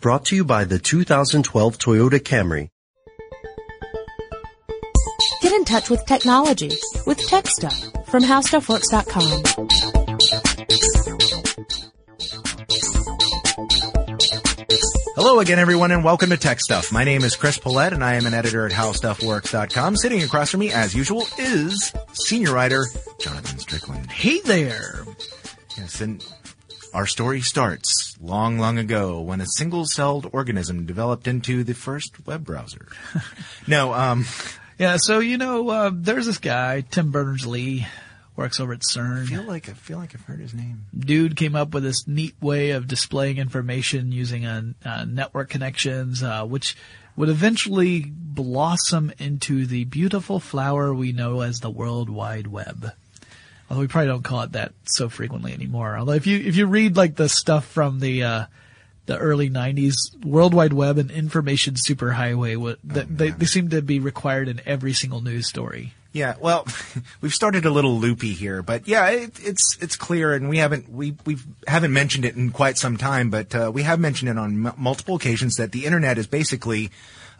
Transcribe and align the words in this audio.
Brought 0.00 0.26
to 0.26 0.36
you 0.36 0.44
by 0.44 0.64
the 0.64 0.78
2012 0.78 1.78
Toyota 1.78 2.20
Camry. 2.20 2.68
Get 5.40 5.52
in 5.52 5.64
touch 5.64 5.88
with 5.88 6.04
technology 6.06 6.70
with 7.06 7.18
Tech 7.26 7.46
Stuff 7.46 7.78
from 8.06 8.22
HowStuffWorks.com. 8.22 9.42
Hello 15.16 15.40
again, 15.40 15.58
everyone, 15.58 15.90
and 15.92 16.04
welcome 16.04 16.28
to 16.28 16.36
Tech 16.36 16.60
Stuff. 16.60 16.92
My 16.92 17.04
name 17.04 17.24
is 17.24 17.34
Chris 17.34 17.58
Pollette, 17.58 17.92
and 17.92 18.04
I 18.04 18.14
am 18.14 18.26
an 18.26 18.34
editor 18.34 18.66
at 18.66 18.72
HowStuffWorks.com. 18.72 19.96
Sitting 19.96 20.22
across 20.22 20.50
from 20.50 20.60
me, 20.60 20.72
as 20.72 20.94
usual, 20.94 21.26
is 21.38 21.92
senior 22.12 22.52
writer 22.52 22.84
Jonathan 23.18 23.58
Strickland. 23.58 24.10
Hey 24.10 24.40
there. 24.40 25.06
Yes, 25.78 26.02
and 26.02 26.22
our 26.96 27.06
story 27.06 27.42
starts 27.42 28.16
long, 28.22 28.58
long 28.58 28.78
ago 28.78 29.20
when 29.20 29.42
a 29.42 29.46
single-celled 29.46 30.30
organism 30.32 30.86
developed 30.86 31.28
into 31.28 31.62
the 31.62 31.74
first 31.74 32.26
web 32.26 32.42
browser. 32.42 32.88
no, 33.66 33.92
um, 33.92 34.24
Yeah, 34.78 34.96
so 34.98 35.18
you 35.18 35.36
know, 35.36 35.68
uh, 35.68 35.90
there's 35.92 36.24
this 36.24 36.38
guy, 36.38 36.80
Tim 36.80 37.10
Berners-Lee, 37.10 37.86
works 38.34 38.60
over 38.60 38.72
at 38.72 38.80
I 38.80 38.98
CERN. 38.98 39.26
feel 39.26 39.42
like 39.42 39.68
I 39.68 39.72
feel 39.74 39.98
like 39.98 40.14
I've 40.14 40.24
heard 40.24 40.40
his 40.40 40.54
name. 40.54 40.86
Dude 40.98 41.36
came 41.36 41.54
up 41.54 41.74
with 41.74 41.82
this 41.82 42.08
neat 42.08 42.34
way 42.40 42.70
of 42.70 42.88
displaying 42.88 43.36
information 43.36 44.10
using 44.10 44.46
a, 44.46 44.74
uh 44.84 45.04
network 45.04 45.50
connections, 45.50 46.22
uh, 46.22 46.46
which 46.46 46.76
would 47.14 47.28
eventually 47.28 48.04
blossom 48.10 49.12
into 49.18 49.66
the 49.66 49.84
beautiful 49.84 50.40
flower 50.40 50.94
we 50.94 51.12
know 51.12 51.42
as 51.42 51.60
the 51.60 51.70
World 51.70 52.08
Wide 52.08 52.46
Web. 52.46 52.92
Although 53.68 53.80
we 53.80 53.88
probably 53.88 54.08
don't 54.08 54.22
call 54.22 54.42
it 54.42 54.52
that 54.52 54.72
so 54.84 55.08
frequently 55.08 55.52
anymore. 55.52 55.96
Although 55.96 56.12
if 56.12 56.26
you 56.26 56.38
if 56.38 56.56
you 56.56 56.66
read 56.66 56.96
like 56.96 57.16
the 57.16 57.28
stuff 57.28 57.66
from 57.66 58.00
the 58.00 58.22
uh, 58.22 58.44
the 59.06 59.16
early 59.18 59.50
'90s, 59.50 59.94
World 60.24 60.54
Wide 60.54 60.72
Web 60.72 60.98
and 60.98 61.10
information 61.10 61.74
superhighway, 61.74 62.56
what 62.56 62.78
Oh, 62.88 63.04
they, 63.08 63.30
they 63.30 63.46
seem 63.46 63.70
to 63.70 63.82
be 63.82 63.98
required 63.98 64.48
in 64.48 64.60
every 64.66 64.92
single 64.92 65.20
news 65.20 65.48
story. 65.48 65.94
Yeah, 66.12 66.36
well, 66.40 66.66
we've 67.20 67.34
started 67.34 67.66
a 67.66 67.70
little 67.70 67.98
loopy 67.98 68.32
here, 68.32 68.62
but 68.62 68.88
yeah, 68.88 69.08
it, 69.10 69.32
it's 69.42 69.76
it's 69.80 69.96
clear, 69.96 70.32
and 70.32 70.48
we 70.48 70.58
haven't 70.58 70.88
we 70.88 71.16
we 71.26 71.36
haven't 71.66 71.92
mentioned 71.92 72.24
it 72.24 72.36
in 72.36 72.52
quite 72.52 72.78
some 72.78 72.96
time, 72.96 73.30
but 73.30 73.54
uh, 73.54 73.70
we 73.74 73.82
have 73.82 73.98
mentioned 74.00 74.30
it 74.30 74.38
on 74.38 74.66
m- 74.68 74.74
multiple 74.78 75.16
occasions 75.16 75.56
that 75.56 75.72
the 75.72 75.84
internet 75.84 76.16
is 76.18 76.26
basically 76.26 76.90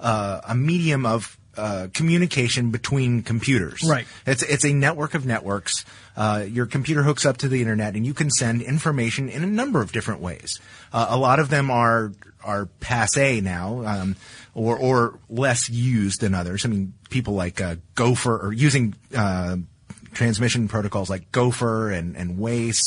uh, 0.00 0.40
a 0.46 0.54
medium 0.54 1.06
of 1.06 1.38
uh, 1.56 1.88
communication 1.92 2.70
between 2.70 3.22
computers. 3.22 3.82
Right. 3.86 4.06
It's 4.26 4.42
it's 4.42 4.64
a 4.64 4.72
network 4.72 5.14
of 5.14 5.26
networks. 5.26 5.84
Uh, 6.16 6.46
your 6.48 6.66
computer 6.66 7.02
hooks 7.02 7.26
up 7.26 7.36
to 7.38 7.48
the 7.48 7.60
internet, 7.60 7.94
and 7.94 8.06
you 8.06 8.14
can 8.14 8.30
send 8.30 8.62
information 8.62 9.28
in 9.28 9.42
a 9.42 9.46
number 9.46 9.82
of 9.82 9.92
different 9.92 10.20
ways. 10.20 10.58
Uh, 10.92 11.06
a 11.10 11.16
lot 11.16 11.38
of 11.38 11.50
them 11.50 11.70
are 11.70 12.12
are 12.44 12.66
passe 12.80 13.40
now, 13.40 13.82
um, 13.84 14.16
or 14.54 14.78
or 14.78 15.18
less 15.28 15.68
used 15.68 16.20
than 16.20 16.34
others. 16.34 16.64
I 16.64 16.68
mean, 16.68 16.94
people 17.10 17.34
like 17.34 17.60
uh, 17.60 17.76
Gopher 17.94 18.38
or 18.38 18.52
using 18.52 18.94
uh, 19.14 19.56
transmission 20.12 20.68
protocols 20.68 21.10
like 21.10 21.30
Gopher 21.32 21.90
and 21.90 22.16
and 22.16 22.38
WAIS. 22.38 22.80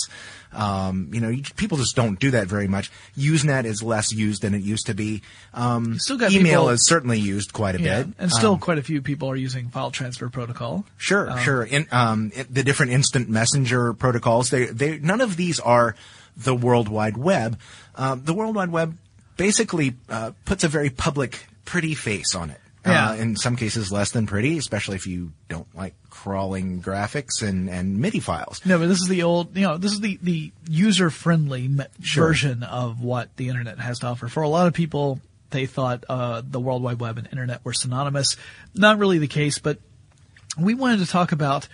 Um, 0.52 1.10
you 1.14 1.20
know, 1.22 1.30
you, 1.30 1.44
people 1.58 1.78
just 1.78 1.96
don't 1.96 2.20
do 2.20 2.32
that 2.32 2.48
very 2.48 2.68
much. 2.68 2.92
Usenet 3.18 3.66
is 3.66 3.84
less 3.84 4.12
used 4.12 4.42
than 4.42 4.54
it 4.56 4.62
used 4.64 4.88
to 4.88 4.94
be. 4.96 5.22
Um, 5.54 6.00
Still 6.00 6.18
got 6.18 6.32
email 6.32 6.62
people- 6.62 6.70
is 6.70 6.88
certainly 6.88 7.20
used 7.20 7.54
quite 7.54 7.76
a 7.76 7.82
Yeah, 7.82 8.04
bit, 8.04 8.14
and 8.18 8.32
still 8.32 8.54
Um, 8.54 8.60
quite 8.60 8.78
a 8.80 8.84
few 8.84 9.02
people 9.02 9.30
are 9.30 9.36
using 9.36 9.70
file 9.70 9.92
transfer 9.92 10.28
protocol. 10.30 10.86
Sure, 10.98 11.38
sure. 11.42 11.64
In, 11.64 11.88
um, 11.92 12.32
it, 12.36 12.54
the 12.54 12.64
different 12.64 12.92
instant 12.94 13.30
messenger 13.30 13.94
protocols, 13.94 14.50
they, 14.50 14.66
they, 14.66 14.98
none 14.98 15.22
of 15.22 15.38
these 15.38 15.60
are 15.60 15.96
the 16.36 16.56
World 16.56 16.90
Wide 16.90 17.18
Web. 17.18 17.60
Um, 17.96 18.24
the 18.24 18.34
World 18.34 18.56
Wide 18.56 18.72
Web 18.72 18.98
basically 19.38 19.96
uh, 20.10 20.32
puts 20.46 20.64
a 20.64 20.68
very 20.68 20.90
public, 20.90 21.46
pretty 21.66 21.94
face 21.94 22.34
on 22.34 22.50
it. 22.50 22.60
Yeah. 22.92 23.12
Uh, 23.12 23.16
in 23.16 23.36
some 23.36 23.56
cases, 23.56 23.92
less 23.92 24.12
than 24.12 24.28
pretty, 24.28 24.58
especially 24.58 24.96
if 24.96 25.08
you 25.08 25.32
don't 25.48 25.68
like 25.76 25.96
crawling 26.10 26.82
graphics 26.82 27.42
and, 27.42 27.70
and 27.70 28.00
MIDI 28.00 28.20
files. 28.20 28.62
No, 28.66 28.80
but 28.80 28.88
this 28.88 29.00
is 29.00 29.08
the 29.08 29.24
old, 29.24 29.56
you 29.56 29.64
know, 29.64 29.78
this 29.78 29.92
is 29.94 30.00
the, 30.02 30.20
the 30.22 30.52
user 30.70 31.10
friendly 31.10 31.70
Sure. 32.02 32.28
version 32.28 32.64
of 32.64 33.02
what 33.02 33.36
the 33.38 33.50
internet 33.50 33.80
has 33.80 34.00
to 34.00 34.08
offer. 34.08 34.28
For 34.28 34.44
a 34.44 34.50
lot 34.50 34.68
of 34.68 34.74
people, 34.74 35.20
they 35.52 35.66
thought 35.66 36.06
uh, 36.10 36.42
the 36.46 36.60
World 36.60 36.84
Wide 36.84 37.00
Web 37.00 37.18
and 37.18 37.28
internet 37.28 37.64
were 37.64 37.74
synonymous. 37.74 38.36
Not 38.76 38.98
really 38.98 39.18
the 39.18 39.28
case, 39.28 39.60
but 39.60 39.80
we 40.60 40.74
wanted 40.76 41.00
to 41.00 41.06
talk 41.08 41.32
about 41.32 41.68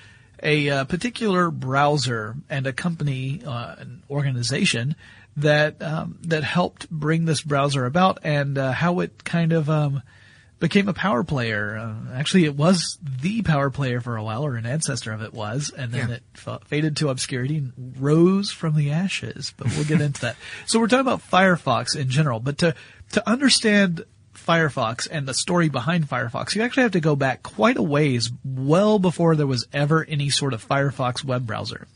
a 0.43 0.69
uh, 0.69 0.83
particular 0.85 1.49
browser 1.49 2.35
and 2.49 2.67
a 2.67 2.73
company, 2.73 3.41
uh, 3.45 3.75
an 3.79 4.03
organization 4.09 4.95
that 5.37 5.81
um, 5.81 6.17
that 6.23 6.43
helped 6.43 6.89
bring 6.89 7.25
this 7.25 7.41
browser 7.41 7.85
about 7.85 8.19
and 8.23 8.57
uh, 8.57 8.71
how 8.71 8.99
it 9.01 9.23
kind 9.23 9.51
of 9.51 9.69
um, 9.69 10.01
became 10.67 10.87
a 10.89 10.93
power 10.93 11.23
player. 11.23 11.77
Uh, 11.77 12.13
actually, 12.15 12.45
it 12.45 12.55
was 12.55 12.97
the 13.21 13.41
power 13.43 13.69
player 13.69 14.01
for 14.01 14.17
a 14.17 14.23
while, 14.23 14.43
or 14.45 14.55
an 14.55 14.65
ancestor 14.65 15.11
of 15.13 15.21
it 15.21 15.33
was, 15.33 15.69
and 15.69 15.91
then 15.91 16.09
Yeah. 16.09 16.15
it 16.15 16.23
fa- 16.33 16.59
faded 16.65 16.97
to 16.97 17.09
obscurity 17.09 17.57
and 17.57 17.73
rose 17.99 18.51
from 18.51 18.75
the 18.75 18.91
ashes. 18.91 19.53
But 19.57 19.67
we'll 19.75 19.85
get 19.85 20.01
into 20.01 20.21
that. 20.21 20.35
So 20.65 20.79
we're 20.79 20.87
talking 20.87 21.01
about 21.07 21.21
Firefox 21.21 21.95
in 21.95 22.09
general, 22.09 22.39
but 22.39 22.57
to 22.59 22.73
to 23.13 23.29
understand 23.29 24.03
Firefox 24.35 25.07
and 25.09 25.27
the 25.27 25.33
story 25.33 25.69
behind 25.69 26.09
Firefox, 26.09 26.55
you 26.55 26.61
actually 26.63 26.83
have 26.83 26.91
to 26.93 26.99
go 26.99 27.15
back 27.15 27.41
quite 27.43 27.77
a 27.77 27.83
ways, 27.83 28.31
well 28.43 28.99
before 28.99 29.35
there 29.35 29.47
was 29.47 29.67
ever 29.73 30.03
any 30.03 30.29
sort 30.29 30.53
of 30.53 30.67
Firefox 30.67 31.23
web 31.23 31.45
browser. 31.47 31.87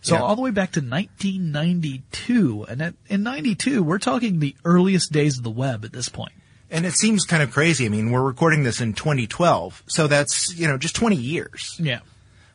So 0.00 0.14
Yeah. 0.16 0.22
all 0.22 0.36
the 0.36 0.42
way 0.42 0.50
back 0.50 0.72
to 0.72 0.80
1992, 0.80 2.66
and 2.68 2.82
at, 2.82 2.94
in 3.08 3.22
92, 3.22 3.82
we're 3.82 3.98
talking 3.98 4.38
the 4.38 4.54
earliest 4.64 5.12
days 5.12 5.38
of 5.38 5.44
the 5.44 5.50
web 5.50 5.84
at 5.84 5.92
this 5.92 6.08
point. 6.08 6.32
And 6.74 6.84
it 6.84 6.94
seems 6.94 7.24
kind 7.24 7.40
of 7.42 7.52
crazy. 7.52 7.86
I 7.86 7.88
mean, 7.88 8.10
we're 8.10 8.20
recording 8.20 8.64
this 8.64 8.80
in 8.80 8.94
2012, 8.94 9.84
so 9.86 10.08
that's, 10.08 10.52
you 10.58 10.66
know, 10.66 10.76
just 10.76 10.96
20 10.96 11.14
years. 11.14 11.76
Yeah. 11.78 12.00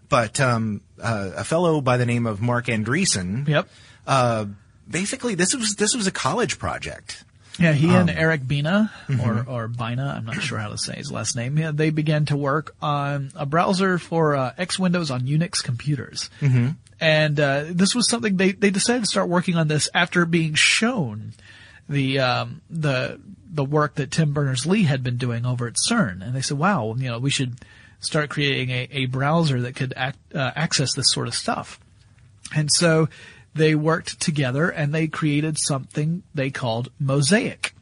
But 0.10 0.42
um, 0.42 0.82
uh, 1.02 1.32
a 1.38 1.44
fellow 1.46 1.80
by 1.80 1.96
the 1.96 2.06
name 2.06 2.26
of 2.26 2.42
Marc 2.42 2.66
Andreessen 2.66 3.48
Yep. 3.48 3.70
uh, 4.06 4.46
basically 4.90 5.36
this 5.36 5.56
was 5.56 5.76
this 5.76 5.96
was 5.96 6.06
a 6.06 6.12
college 6.12 6.60
project. 6.60 7.24
Yeah, 7.60 7.74
he 7.74 7.90
Um, 7.90 7.96
and 7.96 8.10
Eric 8.10 8.48
Bina, 8.48 8.92
mm-hmm. 9.08 9.22
or, 9.22 9.46
or 9.48 9.68
Bina, 9.68 10.16
I'm 10.18 10.26
not 10.26 10.42
sure 10.42 10.58
how 10.58 10.70
to 10.70 10.78
say 10.78 10.96
his 10.96 11.12
last 11.12 11.36
name, 11.36 11.58
yeah, 11.58 11.72
they 11.72 11.90
began 11.90 12.26
to 12.26 12.38
work 12.38 12.76
on 12.82 13.32
a 13.36 13.46
browser 13.46 13.98
for 13.98 14.36
uh, 14.36 14.54
X 14.58 14.80
Windows 14.80 15.12
on 15.12 15.22
Unix 15.22 15.64
computers. 15.64 16.30
Mm-hmm. 16.42 16.70
And 17.02 17.40
uh, 17.40 17.66
this 17.70 17.96
was 17.96 18.10
something 18.10 18.38
they, 18.38 18.52
they 18.52 18.70
decided 18.70 19.04
to 19.04 19.08
start 19.08 19.30
working 19.30 19.56
on 19.56 19.68
this 19.68 19.90
after 19.94 20.26
being 20.26 20.54
shown 20.56 21.34
the 21.88 22.20
um, 22.20 22.62
the 22.70 23.20
the 23.52 23.66
work 23.66 23.96
that 23.96 24.12
Tim 24.12 24.34
Berners-Lee 24.34 24.84
had 24.84 25.04
been 25.04 25.18
doing 25.18 25.46
over 25.46 25.68
at 25.68 25.76
CERN, 25.90 26.22
and 26.22 26.36
they 26.36 26.42
said, 26.42 26.58
"Wow, 26.58 26.96
you 26.98 27.10
know, 27.10 27.20
we 27.20 27.30
should 27.30 27.56
start 28.00 28.30
creating 28.30 28.70
a, 28.70 28.88
a 28.92 29.06
browser 29.08 29.62
that 29.62 29.76
could 29.76 29.94
ac 29.98 30.14
uh, 30.34 30.52
access 30.56 30.94
this 30.94 31.12
sort 31.12 31.28
of 31.28 31.36
stuff." 31.36 31.80
And 32.56 32.70
so 32.72 33.10
they 33.54 33.76
worked 33.76 34.20
together 34.20 34.70
and 34.70 34.94
they 34.94 35.08
created 35.08 35.58
something 35.58 36.24
they 36.34 36.50
called 36.50 36.92
Mosaic, 37.00 37.74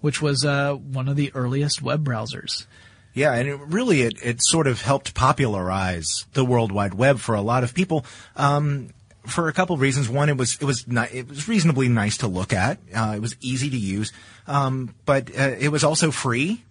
which 0.00 0.20
was 0.20 0.44
uh, 0.44 0.74
one 0.74 1.08
of 1.08 1.16
the 1.16 1.32
earliest 1.34 1.82
web 1.82 2.04
browsers. 2.04 2.66
Yeah, 3.14 3.34
and 3.34 3.48
it 3.48 3.58
really 3.60 4.02
it, 4.02 4.14
it 4.22 4.36
sort 4.42 4.66
of 4.66 4.82
helped 4.82 5.14
popularize 5.14 6.26
the 6.34 6.44
World 6.44 6.70
Wide 6.70 6.94
Web 6.94 7.18
for 7.18 7.34
a 7.34 7.40
lot 7.40 7.64
of 7.64 7.74
people. 7.74 8.04
Um, 8.36 8.90
for 9.28 9.48
a 9.48 9.52
couple 9.52 9.74
of 9.74 9.80
reasons. 9.80 10.08
One, 10.08 10.28
it 10.28 10.36
was 10.36 10.58
it 10.60 10.64
was 10.64 10.86
ni- 10.88 11.08
it 11.12 11.28
was 11.28 11.48
reasonably 11.48 11.88
nice 11.88 12.18
to 12.18 12.26
look 12.26 12.52
at. 12.52 12.78
Uh, 12.94 13.12
it 13.16 13.20
was 13.20 13.36
easy 13.40 13.70
to 13.70 13.76
use, 13.76 14.12
um, 14.46 14.94
but 15.04 15.30
uh, 15.30 15.54
it 15.58 15.68
was 15.68 15.84
also 15.84 16.10
free. 16.10 16.64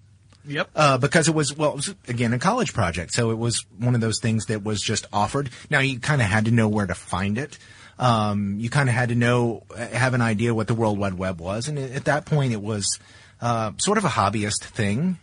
Yep. 0.50 0.70
Uh, 0.74 0.98
because 0.98 1.28
it 1.28 1.36
was, 1.36 1.58
well, 1.58 1.72
it 1.72 1.76
was, 1.76 1.96
again, 2.08 2.32
a 2.32 2.40
college 2.40 2.74
project. 2.74 3.12
So 3.12 3.32
it 3.32 3.38
was 3.38 3.66
one 3.80 3.96
of 3.96 4.02
those 4.02 4.22
things 4.22 4.46
that 4.46 4.64
was 4.64 4.82
just 4.82 5.06
offered. 5.12 5.50
Now 5.70 5.80
you 5.80 6.00
kind 6.00 6.22
of 6.22 6.28
had 6.30 6.46
to 6.46 6.52
know 6.52 6.70
where 6.70 6.86
to 6.86 6.96
find 6.96 7.38
it. 7.38 7.58
Um, 8.00 8.58
you 8.58 8.70
kind 8.70 8.88
of 8.88 8.96
had 8.96 9.10
to 9.10 9.16
know, 9.16 9.64
have 9.78 10.14
an 10.14 10.22
idea 10.22 10.56
what 10.56 10.68
the 10.68 10.74
World 10.74 11.00
Wide 11.00 11.16
Web 11.16 11.42
was. 11.42 11.68
And 11.68 11.78
at 11.78 12.06
that 12.06 12.26
point 12.26 12.54
it 12.54 12.62
was, 12.62 12.98
uh, 13.42 13.74
sort 13.78 13.98
of 13.98 14.06
a 14.06 14.08
hobbyist 14.08 14.64
thing. 14.64 15.18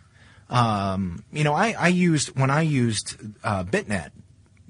Um, 0.47 1.23
you 1.33 1.43
know, 1.43 1.55
I, 1.55 1.71
I 1.71 1.87
used, 1.87 2.39
when 2.39 2.51
I 2.51 2.61
used, 2.61 3.15
uh, 3.43 3.63
BitNet 3.63 4.11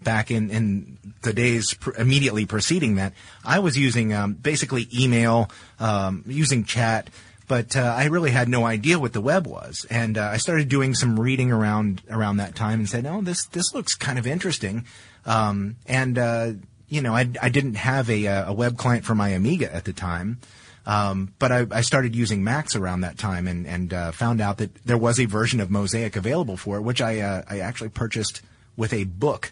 back 0.05 0.31
in, 0.31 0.49
in 0.49 0.97
the 1.23 1.33
days 1.33 1.73
pr- 1.73 1.91
immediately 1.97 2.45
preceding 2.45 2.95
that, 2.95 3.11
I 3.43 3.59
was 3.59 3.77
using, 3.77 4.13
um, 4.13 4.33
basically 4.33 4.87
email, 4.97 5.51
um, 5.81 6.23
using 6.25 6.63
chat, 6.63 7.09
but 7.49 7.75
uh, 7.75 7.81
I 7.81 8.05
really 8.05 8.31
had 8.31 8.47
no 8.47 8.65
idea 8.65 8.97
what 8.97 9.11
the 9.11 9.21
web 9.21 9.45
was, 9.45 9.85
and 9.89 10.17
uh, 10.17 10.29
I 10.31 10.37
started 10.37 10.69
doing 10.69 10.95
some 10.95 11.19
reading 11.19 11.51
around 11.51 12.01
around 12.09 12.37
that 12.37 12.55
time 12.55 12.79
and 12.79 12.89
said, 12.89 13.05
"Oh, 13.05 13.21
this 13.21 13.45
this 13.47 13.71
looks 13.73 13.93
kind 13.93 14.17
of 14.17 14.25
interesting," 14.25 14.85
um, 15.27 15.75
and 15.85 16.17
uh, 16.17 16.53
you 16.89 17.01
know, 17.01 17.13
I, 17.13 17.29
I 17.41 17.49
didn't 17.49 17.75
have 17.75 18.09
a, 18.09 18.25
a 18.25 18.53
web 18.53 18.77
client 18.77 19.05
for 19.05 19.13
my 19.13 19.29
Amiga 19.29 19.73
at 19.73 19.85
the 19.85 19.93
time. 19.93 20.39
Um, 20.87 21.33
but 21.39 21.51
I, 21.51 21.65
I 21.71 21.81
started 21.81 22.15
using 22.15 22.43
Macs 22.43 22.75
around 22.75 23.01
that 23.01 23.17
time 23.17 23.47
and, 23.47 23.65
and 23.65 23.91
uh, 23.91 24.11
found 24.11 24.39
out 24.39 24.57
that 24.59 24.73
there 24.85 24.97
was 24.97 25.19
a 25.19 25.25
version 25.25 25.59
of 25.59 25.71
Mosaic 25.71 26.15
available 26.15 26.57
for 26.57 26.77
it, 26.77 26.81
which 26.81 27.01
I 27.01 27.19
uh, 27.19 27.41
I 27.49 27.59
actually 27.59 27.89
purchased 27.89 28.41
with 28.77 28.93
a 28.93 29.05
book 29.05 29.51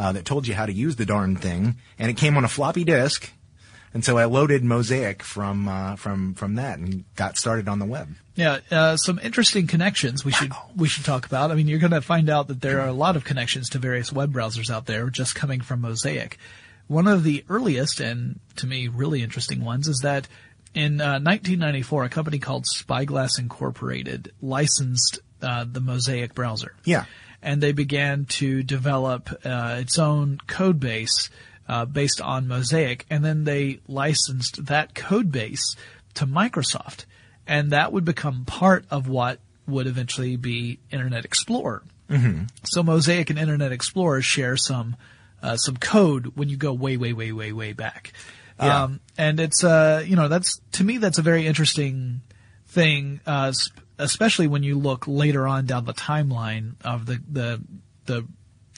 uh, 0.00 0.12
that 0.12 0.24
told 0.24 0.48
you 0.48 0.54
how 0.54 0.64
to 0.64 0.72
use 0.72 0.96
the 0.96 1.04
darn 1.04 1.36
thing, 1.36 1.76
and 1.98 2.10
it 2.10 2.16
came 2.16 2.38
on 2.38 2.44
a 2.44 2.48
floppy 2.48 2.84
disk. 2.84 3.30
And 3.92 4.02
so 4.02 4.16
I 4.16 4.24
loaded 4.24 4.64
Mosaic 4.64 5.22
from 5.22 5.68
uh, 5.68 5.96
from 5.96 6.32
from 6.34 6.54
that 6.54 6.78
and 6.78 7.04
got 7.16 7.36
started 7.36 7.68
on 7.68 7.80
the 7.80 7.84
web. 7.84 8.08
Yeah, 8.34 8.60
uh, 8.70 8.96
some 8.96 9.20
interesting 9.22 9.66
connections 9.66 10.24
we 10.24 10.32
should 10.32 10.52
we 10.74 10.88
should 10.88 11.04
talk 11.04 11.26
about. 11.26 11.50
I 11.50 11.54
mean, 11.54 11.68
you're 11.68 11.80
going 11.80 11.90
to 11.90 12.00
find 12.00 12.30
out 12.30 12.48
that 12.48 12.62
there 12.62 12.80
are 12.80 12.88
a 12.88 12.94
lot 12.94 13.14
of 13.14 13.24
connections 13.24 13.68
to 13.70 13.78
various 13.78 14.10
web 14.10 14.32
browsers 14.32 14.70
out 14.70 14.86
there 14.86 15.10
just 15.10 15.34
coming 15.34 15.60
from 15.60 15.82
Mosaic. 15.82 16.38
One 16.86 17.06
of 17.06 17.22
the 17.22 17.44
earliest 17.50 18.00
and 18.00 18.40
to 18.56 18.66
me 18.66 18.88
really 18.88 19.22
interesting 19.22 19.62
ones 19.62 19.86
is 19.86 20.00
that 20.02 20.28
in 20.72 21.00
uh, 21.00 21.20
1994, 21.20 22.04
a 22.04 22.08
company 22.08 22.38
called 22.38 22.64
Spyglass 22.64 23.38
Incorporated 23.38 24.32
licensed 24.40 25.18
uh, 25.42 25.66
the 25.70 25.80
Mosaic 25.80 26.32
browser. 26.32 26.74
Yeah. 26.84 27.04
And 27.42 27.60
they 27.60 27.72
began 27.72 28.24
to 28.26 28.62
develop 28.62 29.30
uh, 29.44 29.78
its 29.80 29.98
own 29.98 30.38
code 30.46 30.80
base 30.80 31.30
uh, 31.68 31.84
based 31.84 32.20
on 32.20 32.48
Mosaic, 32.48 33.06
and 33.10 33.24
then 33.24 33.44
they 33.44 33.80
licensed 33.86 34.66
that 34.66 34.94
code 34.94 35.30
base 35.30 35.76
to 36.14 36.26
Microsoft, 36.26 37.04
and 37.46 37.70
that 37.70 37.92
would 37.92 38.04
become 38.04 38.44
part 38.44 38.84
of 38.90 39.08
what 39.08 39.38
would 39.66 39.86
eventually 39.86 40.36
be 40.36 40.80
Internet 40.90 41.24
Explorer. 41.24 41.82
Mm-hmm. 42.08 42.44
So 42.64 42.82
Mosaic 42.82 43.30
and 43.30 43.38
Internet 43.38 43.72
Explorer 43.72 44.20
share 44.20 44.56
some 44.56 44.96
uh, 45.42 45.56
some 45.56 45.76
code 45.76 46.36
when 46.36 46.48
you 46.48 46.56
go 46.56 46.72
way, 46.72 46.96
way, 46.96 47.12
way, 47.12 47.32
way, 47.32 47.52
way 47.52 47.72
back. 47.72 48.12
Yeah. 48.58 48.82
Um, 48.82 49.00
and 49.16 49.40
it's 49.40 49.64
uh, 49.64 50.04
you 50.04 50.16
know 50.16 50.28
that's 50.28 50.60
to 50.72 50.84
me 50.84 50.98
that's 50.98 51.18
a 51.18 51.22
very 51.22 51.46
interesting 51.46 52.20
thing, 52.66 53.20
uh, 53.26 53.52
sp- 53.54 53.78
especially 54.00 54.46
when 54.48 54.62
you 54.62 54.78
look 54.78 55.06
later 55.06 55.46
on 55.46 55.66
down 55.66 55.84
the 55.84 55.94
timeline 55.94 56.74
of 56.84 57.06
the 57.06 57.20
the 57.30 57.60
the 58.06 58.26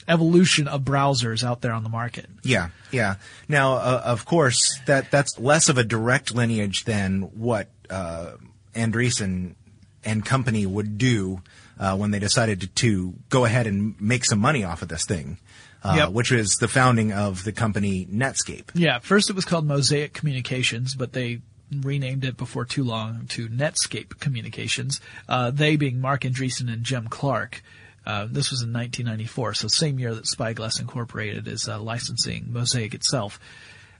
evolution 0.07 0.67
of 0.67 0.81
browsers 0.81 1.43
out 1.43 1.61
there 1.61 1.71
on 1.71 1.83
the 1.83 1.89
market. 1.89 2.27
Yeah, 2.43 2.69
yeah. 2.91 3.15
Now, 3.47 3.75
uh, 3.75 4.01
of 4.03 4.25
course, 4.25 4.79
that 4.85 5.09
that's 5.11 5.39
less 5.39 5.69
of 5.69 5.77
a 5.77 5.83
direct 5.83 6.35
lineage 6.35 6.83
than 6.83 7.21
what 7.33 7.69
uh, 7.89 8.33
Andreessen 8.75 9.55
and 10.03 10.25
company 10.25 10.65
would 10.65 10.97
do 10.97 11.41
uh, 11.79 11.95
when 11.95 12.11
they 12.11 12.19
decided 12.19 12.59
to, 12.61 12.67
to 12.67 13.13
go 13.29 13.45
ahead 13.45 13.65
and 13.67 13.99
make 14.01 14.25
some 14.25 14.39
money 14.39 14.63
off 14.65 14.81
of 14.81 14.89
this 14.89 15.05
thing, 15.05 15.37
uh, 15.83 15.93
Yep. 15.97 16.09
which 16.09 16.31
was 16.31 16.55
the 16.59 16.67
founding 16.67 17.13
of 17.13 17.45
the 17.45 17.51
company 17.53 18.05
Netscape. 18.11 18.65
Yeah, 18.73 18.99
first 18.99 19.29
it 19.29 19.35
was 19.35 19.45
called 19.45 19.65
Mosaic 19.65 20.13
Communications, 20.13 20.95
but 20.95 21.13
they 21.13 21.39
renamed 21.71 22.23
it 22.23 22.37
before 22.37 22.65
too 22.65 22.83
long 22.83 23.25
to 23.29 23.47
Netscape 23.47 24.19
Communications. 24.19 24.99
Uh, 25.27 25.51
they 25.51 25.75
being 25.75 25.99
Marc 25.99 26.21
Andreessen 26.21 26.71
and 26.71 26.83
Jim 26.83 27.07
Clark. 27.07 27.63
Uh, 28.05 28.25
this 28.29 28.51
was 28.51 28.61
in 28.61 28.73
1994, 28.73 29.53
so 29.53 29.67
same 29.67 29.97
year 29.97 30.13
that 30.13 30.27
Spyglass 30.27 30.79
Incorporated 30.79 31.47
is 31.47 31.69
uh, 31.69 31.79
licensing 31.79 32.51
Mosaic 32.51 32.93
itself. 32.93 33.39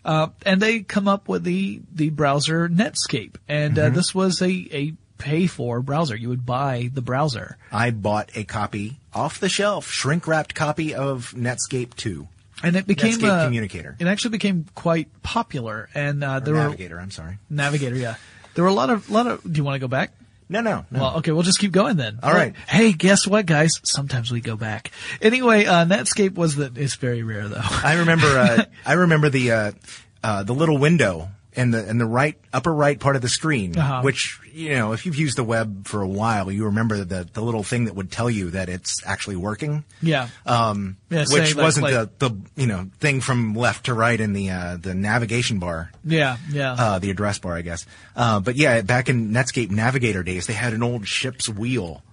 Uh, 0.04 0.27
and 0.45 0.62
they 0.62 0.81
come 0.81 1.07
up 1.07 1.30
with 1.30 1.44
the 1.45 1.81
the 1.94 2.10
browser 2.10 2.68
Netscape, 2.68 3.36
and 3.48 3.80
uh, 3.80 3.89
this 3.89 4.13
was 4.13 4.42
a 4.42 4.68
a 4.74 4.94
pay 5.18 5.48
for 5.48 5.81
browser. 5.81 6.18
You 6.18 6.27
would 6.27 6.45
buy 6.45 6.89
the 6.94 7.01
browser. 7.01 7.57
I 7.71 7.92
bought 7.92 8.30
a 8.36 8.44
copy 8.44 8.98
off 9.13 9.39
the 9.39 9.48
shelf, 9.48 9.89
shrink 9.89 10.27
wrapped 10.27 10.54
copy 10.54 10.94
of 10.94 11.33
Netscape 11.38 11.95
2. 11.95 12.27
And 12.63 12.75
it 12.75 12.88
became 12.88 13.19
Netscape 13.19 13.30
uh, 13.30 13.45
Communicator. 13.45 13.95
It 14.00 14.07
actually 14.07 14.31
became 14.31 14.65
quite 14.74 15.21
popular, 15.21 15.89
and 15.94 16.24
uh, 16.24 16.39
there 16.39 16.54
were 16.54 16.62
Navigator, 16.62 17.00
I'm 17.00 17.12
sorry. 17.12 17.38
Navigator. 17.50 17.95
Yeah, 17.95 18.15
there 18.56 18.63
were 18.63 18.69
a 18.69 18.74
lot 18.74 18.89
of 18.89 19.10
lot 19.10 19.27
of. 19.27 19.44
Do 19.44 19.57
you 19.57 19.63
want 19.63 19.75
to 19.75 19.80
go 19.80 19.88
back? 19.89 20.13
No, 20.50 20.62
no, 20.62 20.86
no. 20.92 21.00
Well, 21.00 21.18
okay, 21.18 21.31
we'll 21.31 21.44
just 21.44 21.60
keep 21.60 21.71
going 21.71 21.98
then. 21.98 22.19
All 22.21 22.31
right. 22.31 22.54
Hey, 22.68 22.94
guess 22.94 23.25
what, 23.25 23.45
guys? 23.45 23.80
Sometimes 23.83 24.31
we 24.31 24.39
go 24.39 24.56
back. 24.56 24.92
Anyway, 25.21 25.65
uh, 25.65 25.86
Netscape 25.86 26.36
was 26.36 26.56
the. 26.56 26.71
It's 26.75 26.95
very 26.95 27.24
rare 27.24 27.48
though. 27.48 27.62
I 27.62 28.00
remember. 28.00 28.27
Uh, 28.27 28.66
I 28.86 28.94
remember 28.94 29.30
the 29.30 29.51
uh, 29.51 29.71
uh, 30.24 30.44
the 30.44 30.54
little 30.54 30.77
window 30.77 31.30
in 31.56 31.72
the 31.72 31.88
in 31.90 31.98
the 31.98 32.06
right 32.06 32.38
upper 32.52 32.74
right 32.74 33.00
part 33.00 33.16
of 33.16 33.22
the 33.22 33.30
screen, 33.30 33.78
Uh-huh. 33.78 34.02
which 34.02 34.40
you 34.52 34.76
know, 34.76 34.94
if 34.94 35.06
you've 35.06 35.16
used 35.16 35.38
the 35.38 35.44
web 35.44 35.88
for 35.88 36.02
a 36.02 36.08
while, 36.08 36.52
you 36.52 36.66
remember 36.66 37.04
the 37.04 37.28
the 37.32 37.42
little 37.42 37.64
thing 37.64 37.86
that 37.86 37.96
would 37.96 38.12
tell 38.12 38.30
you 38.30 38.52
that 38.52 38.70
it's 38.70 39.02
actually 39.06 39.36
working. 39.36 39.84
yeah. 40.02 40.28
Um, 40.46 40.98
Yeah, 41.10 41.26
which 41.32 41.56
like- 41.56 41.64
wasn't 41.64 41.84
like- 41.86 42.18
the 42.20 42.30
the 42.30 42.38
you 42.56 42.68
know 42.68 42.90
thing 43.00 43.22
from 43.22 43.56
left 43.56 43.86
to 43.86 43.94
right 43.94 44.20
in 44.20 44.34
the 44.34 44.50
uh, 44.52 44.78
the 44.78 44.94
navigation 44.94 45.60
bar. 45.60 45.92
yeah. 46.04 46.38
Yeah. 46.52 46.74
Uh, 46.74 47.00
the 47.00 47.10
address 47.12 47.40
bar, 47.40 47.56
I 47.56 47.62
guess. 47.62 47.86
Uh, 48.16 48.40
but 48.40 48.56
yeah, 48.56 48.82
back 48.82 49.10
in 49.10 49.32
Netscape 49.32 49.72
Navigator 49.72 50.24
days, 50.24 50.46
they 50.48 50.54
had 50.54 50.74
an 50.74 50.84
old 50.84 51.08
ship's 51.08 51.50
wheel. 51.50 52.04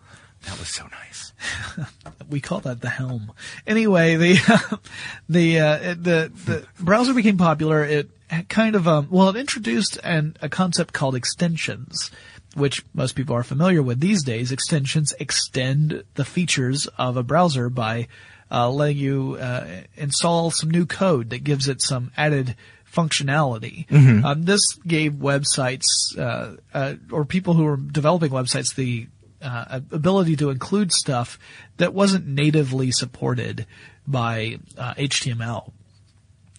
That 0.47 0.59
was 0.59 0.69
so 0.69 0.85
nice. 0.87 1.33
we 2.31 2.41
call 2.41 2.61
that 2.61 2.81
the 2.81 2.89
helm. 2.89 3.33
Anyway, 3.67 4.17
the 4.17 4.81
the 5.29 5.61
uh, 5.61 5.79
the 5.95 6.33
the 6.47 6.67
browser 6.79 7.13
became 7.13 7.37
popular. 7.37 7.85
It 7.85 8.11
kind 8.49 8.77
of 8.77 8.87
um, 8.87 9.09
well, 9.11 9.29
it 9.29 9.37
introduced 9.37 9.99
an 10.03 10.37
a 10.41 10.49
concept 10.49 10.93
called 10.93 11.15
extensions, 11.15 12.11
which 12.55 12.85
most 12.95 13.15
people 13.15 13.37
are 13.37 13.43
familiar 13.43 13.83
with 13.83 14.01
these 14.01 14.23
days. 14.25 14.53
Extensions 14.53 15.13
extend 15.19 16.05
the 16.15 16.25
features 16.25 16.87
of 16.99 17.17
a 17.17 17.23
browser 17.23 17.69
by 17.69 18.09
uh, 18.51 18.71
letting 18.71 18.97
you 18.97 19.37
uh, 19.41 19.83
install 19.97 20.51
some 20.51 20.71
new 20.71 20.87
code 20.87 21.31
that 21.31 21.45
gives 21.45 21.69
it 21.69 21.81
some 21.83 22.11
added 22.17 22.57
functionality. 22.93 23.87
Um, 24.25 24.43
this 24.43 24.75
gave 24.87 25.13
websites 25.13 25.85
uh, 26.19 26.57
uh, 26.75 26.95
or 27.13 27.25
people 27.25 27.55
who 27.55 27.65
were 27.65 27.77
developing 27.77 28.31
websites 28.31 28.75
the 28.75 29.07
uh, 29.43 29.81
ability 29.91 30.37
to 30.37 30.51
include 30.51 30.93
stuff 30.93 31.39
that 31.79 31.95
wasn't 31.95 32.27
natively 32.27 32.91
supported 32.91 33.67
by 34.07 34.59
uh, 34.77 34.95
HTML 34.95 35.73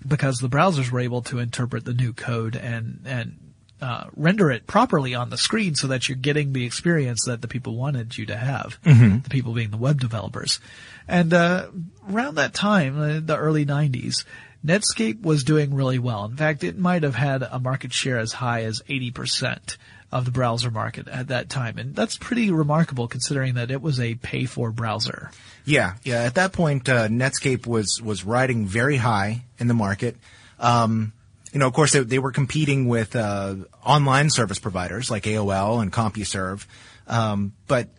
because 0.05 0.39
the 0.39 0.49
browsers 0.49 0.91
were 0.91 0.99
able 0.99 1.21
to 1.23 1.39
interpret 1.39 1.85
the 1.85 1.93
new 1.93 2.13
code 2.13 2.55
and 2.55 3.01
and 3.05 3.37
uh, 3.81 4.05
render 4.15 4.51
it 4.51 4.67
properly 4.67 5.15
on 5.15 5.29
the 5.31 5.37
screen 5.37 5.73
so 5.73 5.87
that 5.87 6.07
you're 6.07 6.15
getting 6.15 6.53
the 6.53 6.65
experience 6.65 7.25
that 7.25 7.41
the 7.41 7.47
people 7.47 7.75
wanted 7.75 8.15
you 8.15 8.27
to 8.27 8.37
have. 8.37 8.77
The 9.23 9.29
people 9.29 9.53
being 9.53 9.71
the 9.71 9.77
web 9.77 9.99
developers, 9.99 10.59
and 11.07 11.33
uh, 11.33 11.67
around 12.09 12.35
that 12.35 12.53
time, 12.53 12.99
uh, 12.99 13.19
the 13.23 13.37
early 13.37 13.65
'90s, 13.65 14.23
Netscape 14.63 15.23
was 15.23 15.43
doing 15.43 15.73
really 15.73 15.97
well. 15.97 16.25
In 16.25 16.37
fact, 16.37 16.63
it 16.63 16.77
might 16.77 17.03
have 17.03 17.15
had 17.15 17.41
a 17.41 17.59
market 17.59 17.91
share 17.91 18.19
as 18.19 18.33
high 18.33 18.63
as 18.63 18.83
80 18.87 19.11
percent 19.11 19.77
of 20.11 20.25
the 20.25 20.31
browser 20.31 20.69
market 20.69 21.07
at 21.07 21.29
that 21.29 21.47
time, 21.49 21.77
and 21.77 21.95
that's 21.95 22.17
pretty 22.17 22.51
remarkable 22.51 23.07
considering 23.07 23.53
that 23.53 23.71
it 23.71 23.81
was 23.81 23.99
a 23.99 24.15
pay-for 24.15 24.71
browser. 24.71 25.31
Yeah, 25.65 25.93
yeah. 26.03 26.23
At 26.23 26.35
that 26.35 26.51
point, 26.51 26.89
uh, 26.89 27.07
Netscape 27.07 27.65
was 27.65 28.01
was 28.03 28.25
riding 28.25 28.65
very 28.65 28.97
high 28.97 29.43
in 29.57 29.67
the 29.67 29.73
market. 29.73 30.17
Um, 30.59 31.13
you 31.53 31.59
know, 31.59 31.67
of 31.67 31.73
course, 31.73 31.93
they, 31.93 31.99
they 32.01 32.19
were 32.19 32.31
competing 32.31 32.87
with 32.87 33.15
uh, 33.15 33.55
online 33.85 34.29
service 34.29 34.59
providers 34.59 35.09
like 35.11 35.23
AOL 35.23 35.81
and 35.81 35.91
CompuServe, 35.91 36.65
um, 37.07 37.53
but 37.67 37.89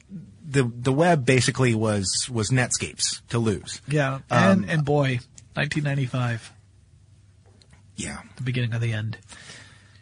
the 0.47 0.64
the 0.64 0.92
web 0.92 1.25
basically 1.25 1.75
was 1.75 2.28
was 2.31 2.50
Netscape's 2.50 3.23
to 3.31 3.38
lose. 3.38 3.81
Yeah, 3.88 4.19
and 4.31 4.69
and 4.69 4.85
boy, 4.85 5.21
1995, 5.54 6.52
Yeah. 7.97 8.19
the 8.37 8.42
beginning 8.42 8.73
of 8.75 8.81
the 8.81 8.92
end. 8.92 9.16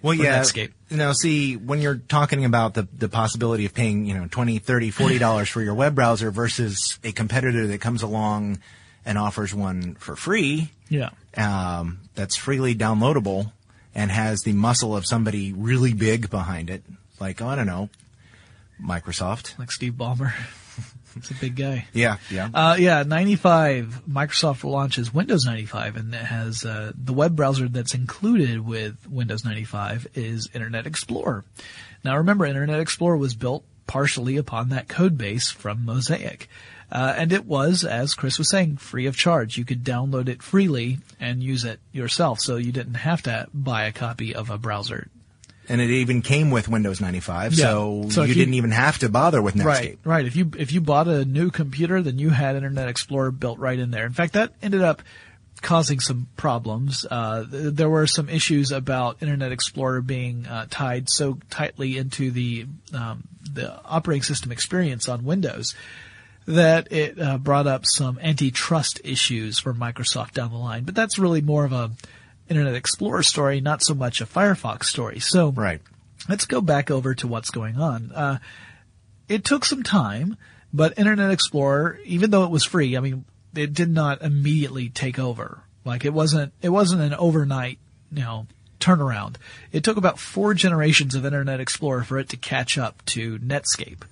Well, 0.03 0.15
yeah. 0.15 0.41
Netscape. 0.41 0.73
Know, 0.91 1.13
see, 1.13 1.57
when 1.57 1.81
you're 1.81 1.97
talking 1.97 2.45
about 2.45 2.75
the, 2.75 2.89
the 2.97 3.09
possibility 3.09 3.67
of 3.67 3.75
paying, 3.75 4.07
you 4.07 4.15
know, 4.15 4.27
20, 4.31 4.59
30, 4.59 4.91
40 4.91 5.19
dollars 5.19 5.49
for 5.49 5.63
your 5.63 5.75
web 5.75 5.95
browser 5.95 6.31
versus 6.31 6.99
a 7.05 7.13
competitor 7.13 7.67
that 7.69 7.81
comes 7.81 8.03
along 8.03 8.59
and 9.05 9.19
offers 9.19 9.55
one 9.55 9.95
for 9.97 10.17
free, 10.17 10.71
Yeah. 10.89 11.11
um, 11.37 12.01
that's 12.15 12.37
freely 12.37 12.75
downloadable 12.75 13.53
and 13.95 14.11
has 14.11 14.41
the 14.41 14.53
muscle 14.53 14.97
of 14.97 15.07
somebody 15.07 15.53
really 15.53 15.93
big 15.95 16.31
behind 16.31 16.71
it, 16.71 16.83
like, 17.21 17.41
I 17.43 17.55
don't 17.57 17.67
know, 17.67 17.89
Microsoft. 18.83 19.59
like 19.59 19.71
Steve 19.71 19.95
Ballmer. 19.95 20.33
It's 21.17 21.31
a 21.31 21.35
big 21.35 21.57
guy. 21.57 21.87
Yeah, 21.93 22.19
yeah. 22.31 22.49
Uh, 22.53 22.77
yeah, 22.79 23.03
95, 23.03 24.03
Microsoft 24.09 24.65
launches 24.65 25.13
Windows 25.13 25.45
95 25.45 25.97
and 25.97 26.15
it 26.15 26.19
has, 26.19 26.65
uh, 26.65 26.93
the 26.95 27.13
web 27.13 27.37
browser 27.37 27.69
that's 27.69 27.95
included 27.95 28.65
with 28.65 28.97
Windows 29.09 29.45
95 29.45 30.09
is 30.15 30.49
Internet 30.55 30.87
Explorer. 30.87 31.45
Now 32.05 32.17
remember, 32.17 32.47
Internet 32.47 32.81
Explorer 32.81 33.17
was 33.17 33.35
built 33.35 33.65
partially 33.87 34.37
upon 34.37 34.69
that 34.69 34.89
code 34.89 35.19
base 35.19 35.51
from 35.51 35.85
Mosaic. 35.85 36.49
Uh, 36.93 37.15
and 37.17 37.33
it 37.33 37.45
was, 37.45 37.85
as 37.85 38.15
Chris 38.15 38.39
was 38.39 38.51
saying, 38.51 38.77
free 38.77 39.07
of 39.07 39.17
charge. 39.17 39.57
You 39.57 39.65
could 39.65 39.85
download 39.85 40.29
it 40.29 40.43
freely 40.43 40.99
and 41.21 41.43
use 41.43 41.65
it 41.65 41.79
yourself, 41.93 42.41
so 42.41 42.57
you 42.57 42.73
didn't 42.73 42.95
have 42.95 43.23
to 43.23 43.47
buy 43.55 43.85
a 43.85 43.93
copy 43.93 44.35
of 44.35 44.51
a 44.51 44.59
browser 44.59 45.09
and 45.71 45.81
it 45.81 45.89
even 45.91 46.21
came 46.21 46.51
with 46.51 46.69
Windows 46.69 47.01
95, 47.01 47.55
Yeah. 47.55 47.65
so, 47.65 48.07
So 48.11 48.23
you 48.23 48.29
you- 48.29 48.35
didn't 48.35 48.55
even 48.55 48.73
have 48.73 48.99
to 48.99 49.09
bother 49.09 49.41
with 49.41 49.55
Netscape. 49.55 49.65
Right, 49.65 49.99
right. 50.05 50.27
If 50.27 50.37
you 50.37 50.51
if 50.59 50.73
you 50.73 50.81
bought 50.81 51.09
a 51.09 51.25
new 51.25 51.51
computer, 51.51 52.03
then 52.03 52.19
you 52.19 52.31
had 52.31 52.57
Internet 52.57 52.89
Explorer 52.89 53.31
built 53.31 53.59
right 53.59 53.79
in 53.79 53.91
there. 53.91 54.05
In 54.05 54.13
fact, 54.13 54.35
that 54.35 54.53
ended 54.63 54.83
up 54.83 55.03
causing 55.63 56.01
some 56.01 56.27
problems. 56.37 57.05
Uh, 57.11 57.45
th- 57.45 57.75
there 57.75 57.89
were 57.91 58.07
some 58.07 58.29
issues 58.29 58.73
about 58.73 59.19
Internet 59.21 59.53
Explorer 59.53 60.01
being 60.01 60.47
uh, 60.47 60.67
tied 60.71 61.09
so 61.11 61.39
tightly 61.51 61.97
into 61.99 62.31
the 62.31 62.67
um, 62.95 63.25
the 63.53 63.79
operating 63.85 64.23
system 64.23 64.53
experience 64.53 65.09
on 65.09 65.25
Windows 65.25 65.75
that 66.47 66.91
it 66.91 67.21
uh, 67.21 67.37
brought 67.39 67.67
up 67.67 67.83
some 67.85 68.19
antitrust 68.23 69.01
issues 69.05 69.59
for 69.59 69.75
Microsoft 69.75 70.33
down 70.33 70.51
the 70.51 70.57
line. 70.59 70.85
But 70.85 70.95
that's 70.95 71.19
really 71.19 71.43
more 71.43 71.65
of 71.65 71.73
a 71.73 71.91
Internet 72.51 72.75
Explorer 72.75 73.23
story, 73.23 73.61
not 73.61 73.83
so 73.83 73.95
much 73.95 74.21
a 74.21 74.27
Firefox 74.27 74.85
story. 74.85 75.21
So 75.21 75.53
Right. 75.53 75.81
let's 76.29 76.45
go 76.47 76.61
back 76.61 76.91
over 76.91 77.15
to 77.15 77.27
what's 77.29 77.51
going 77.51 77.77
on. 77.79 78.11
Uh, 78.15 78.39
it 79.29 79.45
took 79.45 79.65
some 79.65 79.83
time, 79.83 80.37
but 80.73 80.99
Internet 80.99 81.31
Explorer, 81.31 81.99
even 82.05 82.31
though 82.31 82.45
it 82.45 82.51
was 82.51 82.65
free, 82.65 82.97
I 82.97 83.01
mean, 83.01 83.25
it 83.55 83.73
did 83.73 83.91
not 83.91 84.21
immediately 84.23 84.89
take 84.89 85.19
over. 85.19 85.61
Like 85.85 86.05
it 86.05 86.13
wasn't, 86.13 86.53
it 86.61 86.69
wasn't 86.69 87.03
an 87.03 87.15
overnight, 87.15 87.79
you 88.13 88.23
know, 88.23 88.47
turnaround. 88.81 89.37
It 89.73 89.85
took 89.85 89.97
about 89.97 90.19
four 90.19 90.55
generations 90.55 91.15
of 91.15 91.25
Internet 91.25 91.61
Explorer 91.61 92.03
for 92.03 92.19
it 92.19 92.31
to 92.31 92.37
catch 92.37 92.79
up 92.79 93.05
to 93.07 93.39
Netscape. 93.39 94.03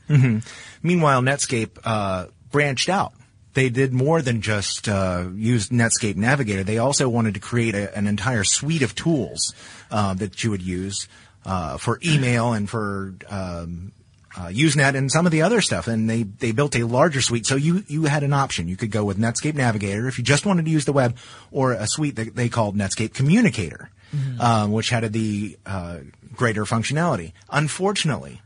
Meanwhile, 0.83 1.23
Netscape 1.23 1.71
uh, 1.85 2.27
branched 2.53 2.89
out. 2.89 3.13
They 3.59 3.71
did 3.71 3.93
more 3.93 4.23
than 4.23 4.41
just 4.41 4.89
uh, 4.89 5.25
use 5.35 5.71
Netscape 5.71 6.15
Navigator. 6.15 6.63
They 6.63 6.79
also 6.79 7.09
wanted 7.09 7.35
to 7.35 7.41
create 7.41 7.75
a, 7.75 7.93
an 7.99 8.07
entire 8.07 8.45
suite 8.45 8.83
of 8.83 8.95
tools 8.95 9.53
uh, 9.91 10.15
that 10.15 10.45
you 10.45 10.53
would 10.53 10.63
use 10.63 11.09
uh, 11.45 11.77
for 11.77 11.99
email 12.07 12.53
and 12.53 12.71
for 12.71 13.15
um, 13.29 13.91
uh, 14.37 14.47
Usenet 14.47 14.95
and 14.95 15.11
some 15.11 15.27
of 15.27 15.33
the 15.33 15.43
other 15.43 15.61
stuff. 15.61 15.89
And 15.89 16.09
they, 16.09 16.23
they 16.23 16.53
built 16.53 16.77
a 16.77 16.85
larger 16.85 17.21
suite. 17.21 17.47
So 17.47 17.57
you, 17.57 17.83
you 17.89 18.05
had 18.05 18.23
an 18.23 18.33
option. 18.33 18.69
You 18.69 18.77
could 18.77 18.93
go 18.93 19.05
with 19.05 19.19
Netscape 19.19 19.57
Navigator 19.57 20.07
if 20.07 20.19
you 20.19 20.25
just 20.25 20.47
wanted 20.47 20.67
to 20.67 20.71
use 20.71 20.85
the 20.85 20.93
web 20.93 21.17
or 21.51 21.73
a 21.73 21.89
suite 21.89 22.15
that 22.15 22.37
they 22.37 22.49
called 22.49 22.77
Netscape 22.77 23.13
Communicator, 23.13 23.91
um, 24.39 24.71
which 24.71 24.91
had 24.91 25.13
the 25.13 25.59
uh, 25.67 25.99
greater 26.33 26.65
functionality. 26.65 27.33
Unfortunately, 27.51 28.41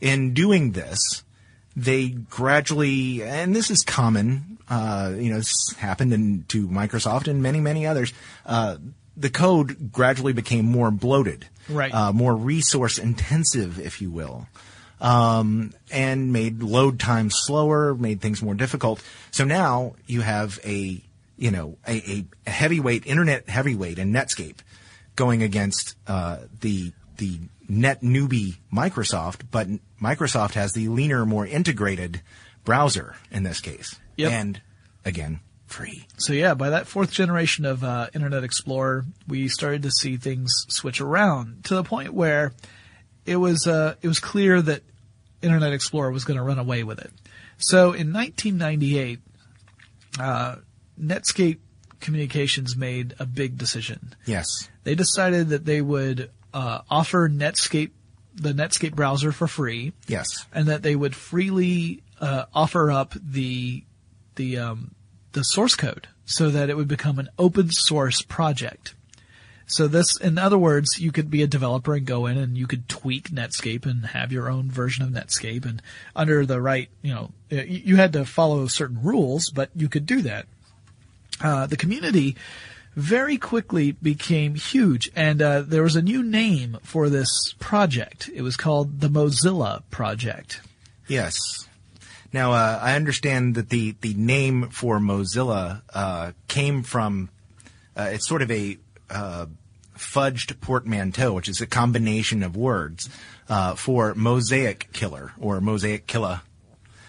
in 0.00 0.34
doing 0.34 0.72
this, 0.72 1.22
they 1.76 2.08
gradually, 2.08 3.22
and 3.22 3.54
this 3.54 3.70
is 3.70 3.84
common, 3.86 4.55
uh, 4.68 5.12
you 5.16 5.30
know, 5.30 5.36
this 5.36 5.74
happened 5.78 6.12
in, 6.12 6.44
to 6.48 6.68
Microsoft 6.68 7.28
and 7.28 7.42
many, 7.42 7.60
many 7.60 7.86
others. 7.86 8.12
Uh, 8.44 8.76
the 9.16 9.30
code 9.30 9.92
gradually 9.92 10.32
became 10.32 10.66
more 10.66 10.90
bloated, 10.90 11.46
Right. 11.68 11.92
Uh, 11.92 12.12
more 12.12 12.34
resource 12.34 12.98
intensive, 12.98 13.80
if 13.80 14.00
you 14.00 14.10
will, 14.10 14.46
um, 15.00 15.72
and 15.90 16.32
made 16.32 16.62
load 16.62 17.00
times 17.00 17.34
slower, 17.36 17.94
made 17.94 18.20
things 18.20 18.40
more 18.40 18.54
difficult. 18.54 19.02
So 19.32 19.44
now 19.44 19.96
you 20.06 20.20
have 20.20 20.60
a, 20.64 21.02
you 21.36 21.50
know, 21.50 21.76
a, 21.86 22.24
a 22.46 22.50
heavyweight, 22.50 23.06
internet 23.06 23.48
heavyweight 23.48 23.98
in 23.98 24.12
Netscape 24.12 24.58
going 25.16 25.42
against 25.42 25.96
uh, 26.06 26.38
the 26.60 26.92
the 27.16 27.40
net 27.68 28.02
newbie 28.02 28.58
Microsoft, 28.72 29.40
but 29.50 29.66
Microsoft 30.00 30.52
has 30.52 30.72
the 30.72 30.88
leaner, 30.88 31.26
more 31.26 31.46
integrated 31.46 32.20
browser 32.64 33.16
in 33.30 33.42
this 33.42 33.60
case, 33.60 33.98
Yep. 34.16 34.32
and 34.32 34.60
again, 35.04 35.40
free. 35.66 36.06
So 36.18 36.32
yeah, 36.32 36.54
by 36.54 36.70
that 36.70 36.86
fourth 36.86 37.10
generation 37.10 37.64
of 37.64 37.84
uh, 37.84 38.08
Internet 38.14 38.44
Explorer, 38.44 39.04
we 39.28 39.48
started 39.48 39.82
to 39.82 39.90
see 39.90 40.16
things 40.16 40.52
switch 40.68 41.00
around 41.00 41.64
to 41.64 41.74
the 41.74 41.84
point 41.84 42.14
where 42.14 42.52
it 43.24 43.36
was 43.36 43.66
uh, 43.66 43.94
it 44.02 44.08
was 44.08 44.20
clear 44.20 44.62
that 44.62 44.82
Internet 45.42 45.72
Explorer 45.72 46.10
was 46.10 46.24
going 46.24 46.38
to 46.38 46.42
run 46.42 46.58
away 46.58 46.82
with 46.82 46.98
it. 46.98 47.10
So 47.58 47.92
in 47.92 48.12
1998, 48.12 49.20
uh, 50.18 50.56
Netscape 51.00 51.58
Communications 52.00 52.76
made 52.76 53.14
a 53.18 53.26
big 53.26 53.56
decision. 53.56 54.14
Yes, 54.26 54.46
They 54.84 54.94
decided 54.94 55.48
that 55.48 55.64
they 55.64 55.80
would 55.80 56.30
uh, 56.52 56.82
offer 56.90 57.28
Netscape 57.28 57.90
the 58.34 58.52
Netscape 58.52 58.94
browser 58.94 59.32
for 59.32 59.46
free, 59.48 59.94
yes, 60.06 60.26
and 60.52 60.68
that 60.68 60.82
they 60.82 60.94
would 60.94 61.16
freely 61.16 62.02
uh, 62.20 62.44
offer 62.54 62.90
up 62.90 63.14
the 63.14 63.82
the 64.36 64.58
um, 64.58 64.94
the 65.32 65.42
source 65.42 65.74
code 65.74 66.08
so 66.24 66.50
that 66.50 66.70
it 66.70 66.76
would 66.76 66.88
become 66.88 67.18
an 67.18 67.28
open 67.38 67.70
source 67.70 68.22
project. 68.22 68.94
So 69.66 69.88
this, 69.88 70.20
in 70.20 70.38
other 70.38 70.58
words, 70.58 70.98
you 71.00 71.10
could 71.10 71.28
be 71.28 71.42
a 71.42 71.46
developer 71.46 71.94
and 71.94 72.06
go 72.06 72.26
in 72.26 72.38
and 72.38 72.56
you 72.56 72.66
could 72.68 72.88
tweak 72.88 73.30
Netscape 73.30 73.84
and 73.84 74.06
have 74.06 74.30
your 74.30 74.48
own 74.48 74.70
version 74.70 75.04
of 75.04 75.10
Netscape 75.10 75.64
and 75.64 75.82
under 76.14 76.46
the 76.46 76.60
right, 76.60 76.88
you 77.02 77.12
know, 77.12 77.30
you 77.50 77.96
had 77.96 78.12
to 78.12 78.24
follow 78.24 78.66
certain 78.68 79.02
rules, 79.02 79.50
but 79.50 79.70
you 79.74 79.88
could 79.88 80.06
do 80.06 80.22
that. 80.22 80.46
Uh, 81.40 81.66
the 81.66 81.76
community 81.76 82.36
very 82.94 83.36
quickly 83.36 83.92
became 83.92 84.54
huge, 84.54 85.10
and 85.14 85.42
uh, 85.42 85.60
there 85.60 85.82
was 85.82 85.96
a 85.96 86.02
new 86.02 86.22
name 86.22 86.78
for 86.82 87.10
this 87.10 87.28
project. 87.58 88.30
It 88.32 88.42
was 88.42 88.56
called 88.56 89.00
the 89.00 89.08
Mozilla 89.08 89.82
Project. 89.90 90.60
yes. 91.06 91.68
Now 92.36 92.52
uh, 92.52 92.78
I 92.82 92.96
understand 92.96 93.54
that 93.54 93.70
the 93.70 93.96
the 94.02 94.12
name 94.12 94.68
for 94.68 94.98
Mozilla 94.98 95.80
uh, 95.94 96.32
came 96.48 96.82
from 96.82 97.30
uh, 97.96 98.10
it's 98.12 98.28
sort 98.28 98.42
of 98.42 98.50
a 98.50 98.76
uh, 99.08 99.46
fudged 99.96 100.60
portmanteau, 100.60 101.32
which 101.32 101.48
is 101.48 101.62
a 101.62 101.66
combination 101.66 102.42
of 102.42 102.54
words 102.54 103.08
uh, 103.48 103.74
for 103.74 104.14
mosaic 104.14 104.92
killer 104.92 105.32
or 105.40 105.62
mosaic 105.62 106.06
killer. 106.06 106.42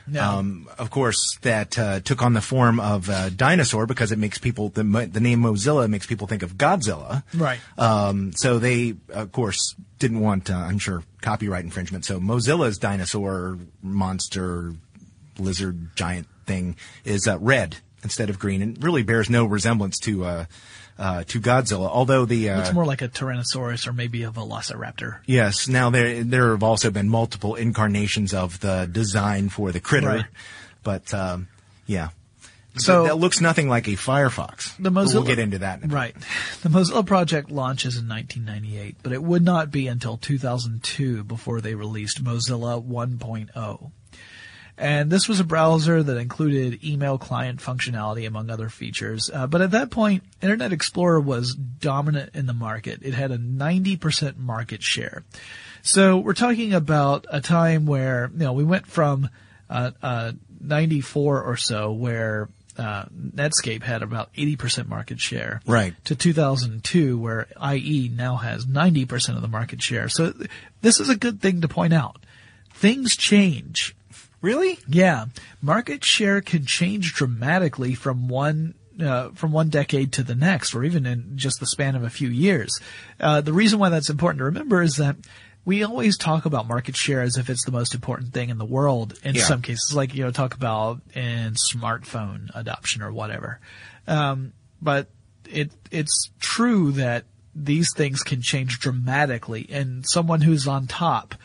Now, 0.10 0.40
Um, 0.40 0.70
of 0.78 0.90
course, 0.90 1.20
that 1.42 1.78
uh, 1.78 2.00
took 2.00 2.22
on 2.22 2.32
the 2.32 2.42
form 2.42 2.80
of 2.80 3.12
dinosaur 3.36 3.86
because 3.86 4.14
it 4.14 4.20
makes 4.20 4.38
people 4.38 4.70
the 4.70 4.84
the 5.12 5.20
name 5.20 5.42
Mozilla 5.42 5.90
makes 5.90 6.08
people 6.08 6.28
think 6.28 6.44
of 6.44 6.56
Godzilla. 6.56 7.24
Right. 7.34 7.60
Um, 7.78 8.32
so 8.34 8.60
they, 8.60 8.96
of 9.14 9.34
course, 9.34 9.76
didn't 10.00 10.22
want, 10.22 10.50
uh, 10.50 10.56
I'm 10.56 10.80
sure, 10.80 11.04
copyright 11.22 11.66
infringement. 11.66 12.06
So 12.06 12.22
Mozilla's 12.22 12.78
dinosaur 12.78 13.58
monster 13.82 14.72
lizard 15.40 15.96
giant 15.96 16.28
thing 16.46 16.76
is 17.04 17.28
uh, 17.28 17.38
red 17.40 17.78
instead 18.04 18.30
of 18.30 18.40
green, 18.40 18.62
and 18.62 18.82
really 18.84 19.04
bears 19.04 19.30
no 19.30 19.46
resemblance 19.46 19.98
to 20.00 20.24
uh, 20.26 20.46
uh, 20.98 21.24
to 21.26 21.40
Godzilla. 21.42 21.90
Although 21.90 22.26
the 22.26 22.50
uh, 22.50 22.58
looks 22.58 22.74
more 22.74 22.86
like 22.86 23.02
a 23.02 23.08
Tyrannosaurus 23.10 23.88
or 23.88 23.94
maybe 23.94 24.24
a 24.24 24.32
Velociraptor. 24.32 25.20
Yes. 25.26 25.68
Now 25.68 25.90
there 25.90 26.24
there 26.24 26.52
have 26.52 26.64
also 26.64 26.90
been 26.92 27.10
multiple 27.10 27.56
incarnations 27.56 28.34
of 28.34 28.60
the 28.60 28.88
design 28.92 29.50
for 29.50 29.72
the 29.72 29.80
critter, 29.80 30.08
Right. 30.08 30.26
but 30.84 31.14
um, 31.14 31.48
yeah. 31.86 32.10
So- 32.80 33.06
that 33.06 33.18
looks 33.18 33.42
nothing 33.42 33.70
like 33.70 33.88
a 33.88 33.94
Firefox. 33.94 34.78
The 34.78 34.92
Mozilla, 34.92 35.16
we'll 35.16 35.24
get 35.24 35.40
into 35.40 35.58
that. 35.60 35.82
in. 35.82 35.90
Right. 35.90 36.16
The 36.62 36.70
Mozilla 36.70 37.04
project 37.04 37.50
launches 37.50 37.98
in 37.98 38.08
1998, 38.08 38.98
but 39.02 39.14
it 39.14 39.24
would 39.24 39.42
not 39.44 39.72
be 39.72 39.88
until 39.88 40.16
2002 40.18 41.24
before 41.24 41.60
they 41.60 41.74
released 41.74 42.24
Mozilla 42.24 42.80
1.0. 42.86 43.92
And 44.78 45.10
this 45.10 45.28
was 45.28 45.40
a 45.40 45.44
browser 45.44 46.04
that 46.04 46.18
included 46.18 46.84
email 46.84 47.18
client 47.18 47.60
functionality 47.60 48.28
among 48.28 48.52
other 48.52 48.70
features. 48.70 49.30
Uh, 49.34 49.48
but 49.48 49.62
at 49.62 49.72
that 49.72 49.90
point, 49.90 50.24
Internet 50.42 50.72
Explorer 50.72 51.20
was 51.20 51.56
dominant 51.56 52.36
in 52.36 52.46
the 52.46 52.54
market. 52.54 53.00
It 53.02 53.16
had 53.16 53.32
a 53.32 53.40
90% 53.40 54.38
market 54.38 54.84
share. 54.84 55.24
So 55.82 56.18
we're 56.18 56.34
talking 56.34 56.74
about 56.74 57.26
a 57.30 57.42
time 57.42 57.88
where, 57.88 58.30
you 58.32 58.40
know, 58.40 58.54
we 58.54 58.64
went 58.64 58.86
from, 58.86 59.30
uh, 59.70 59.92
uh, 60.04 60.34
94 60.62 61.42
or 61.42 61.58
so 61.58 61.92
where, 61.92 62.50
uh, 62.78 63.06
Netscape 63.06 63.82
had 63.82 64.04
about 64.04 64.32
80% 64.36 64.88
market 64.88 65.20
share. 65.20 65.62
Right. 65.66 65.96
To 66.06 66.16
2002 66.16 67.18
where 67.18 67.48
IE 67.74 68.12
now 68.16 68.36
has 68.36 68.66
90% 68.68 69.36
of 69.36 69.42
the 69.42 69.48
market 69.48 69.82
share. 69.82 70.08
So 70.10 70.32
th- 70.32 70.50
this 70.82 71.00
is 71.00 71.10
a 71.10 71.16
good 71.16 71.42
thing 71.42 71.62
to 71.62 71.68
point 71.68 71.94
out. 71.94 72.24
Things 72.76 73.16
change. 73.16 73.96
Really? 74.48 74.80
Yeah, 74.88 75.26
market 75.62 76.06
share 76.06 76.40
can 76.40 76.66
change 76.66 77.14
dramatically 77.14 77.96
from 77.96 78.30
one 78.30 78.76
uh, 78.98 79.30
from 79.36 79.52
one 79.52 79.68
decade 79.70 80.14
to 80.14 80.24
the 80.24 80.36
next, 80.36 80.74
or 80.74 80.86
even 80.86 81.06
in 81.06 81.34
just 81.38 81.60
the 81.60 81.66
span 81.68 81.96
of 81.96 82.04
a 82.04 82.10
few 82.10 82.30
years. 82.30 82.80
Uh, 83.20 83.42
the 83.42 83.52
reason 83.52 83.78
why 83.78 83.90
that's 83.90 84.10
important 84.10 84.40
to 84.40 84.46
remember 84.46 84.82
is 84.82 84.96
that 84.96 85.18
we 85.66 85.84
always 85.84 86.18
talk 86.18 86.46
about 86.46 86.66
market 86.66 86.96
share 86.96 87.22
as 87.22 87.36
if 87.38 87.50
it's 87.50 87.66
the 87.66 87.74
most 87.74 87.94
important 87.94 88.34
thing 88.34 88.50
in 88.50 88.58
the 88.58 88.66
world. 88.66 89.20
In 89.22 89.36
Yeah. 89.36 89.44
some 89.44 89.62
cases, 89.62 89.94
like 89.94 90.16
you 90.16 90.24
know, 90.24 90.32
talk 90.32 90.54
about 90.54 91.02
in 91.14 91.56
smartphone 91.56 92.50
adoption 92.56 93.02
or 93.02 93.12
whatever. 93.12 93.60
Um, 94.08 94.54
but 94.82 95.10
it 95.52 95.72
it's 95.92 96.32
true 96.40 96.94
that 96.94 97.26
these 97.54 97.92
things 97.94 98.24
can 98.24 98.42
change 98.42 98.80
dramatically, 98.80 99.68
and 99.70 100.08
someone 100.08 100.40
who's 100.40 100.68
on 100.70 100.88
top 100.88 101.36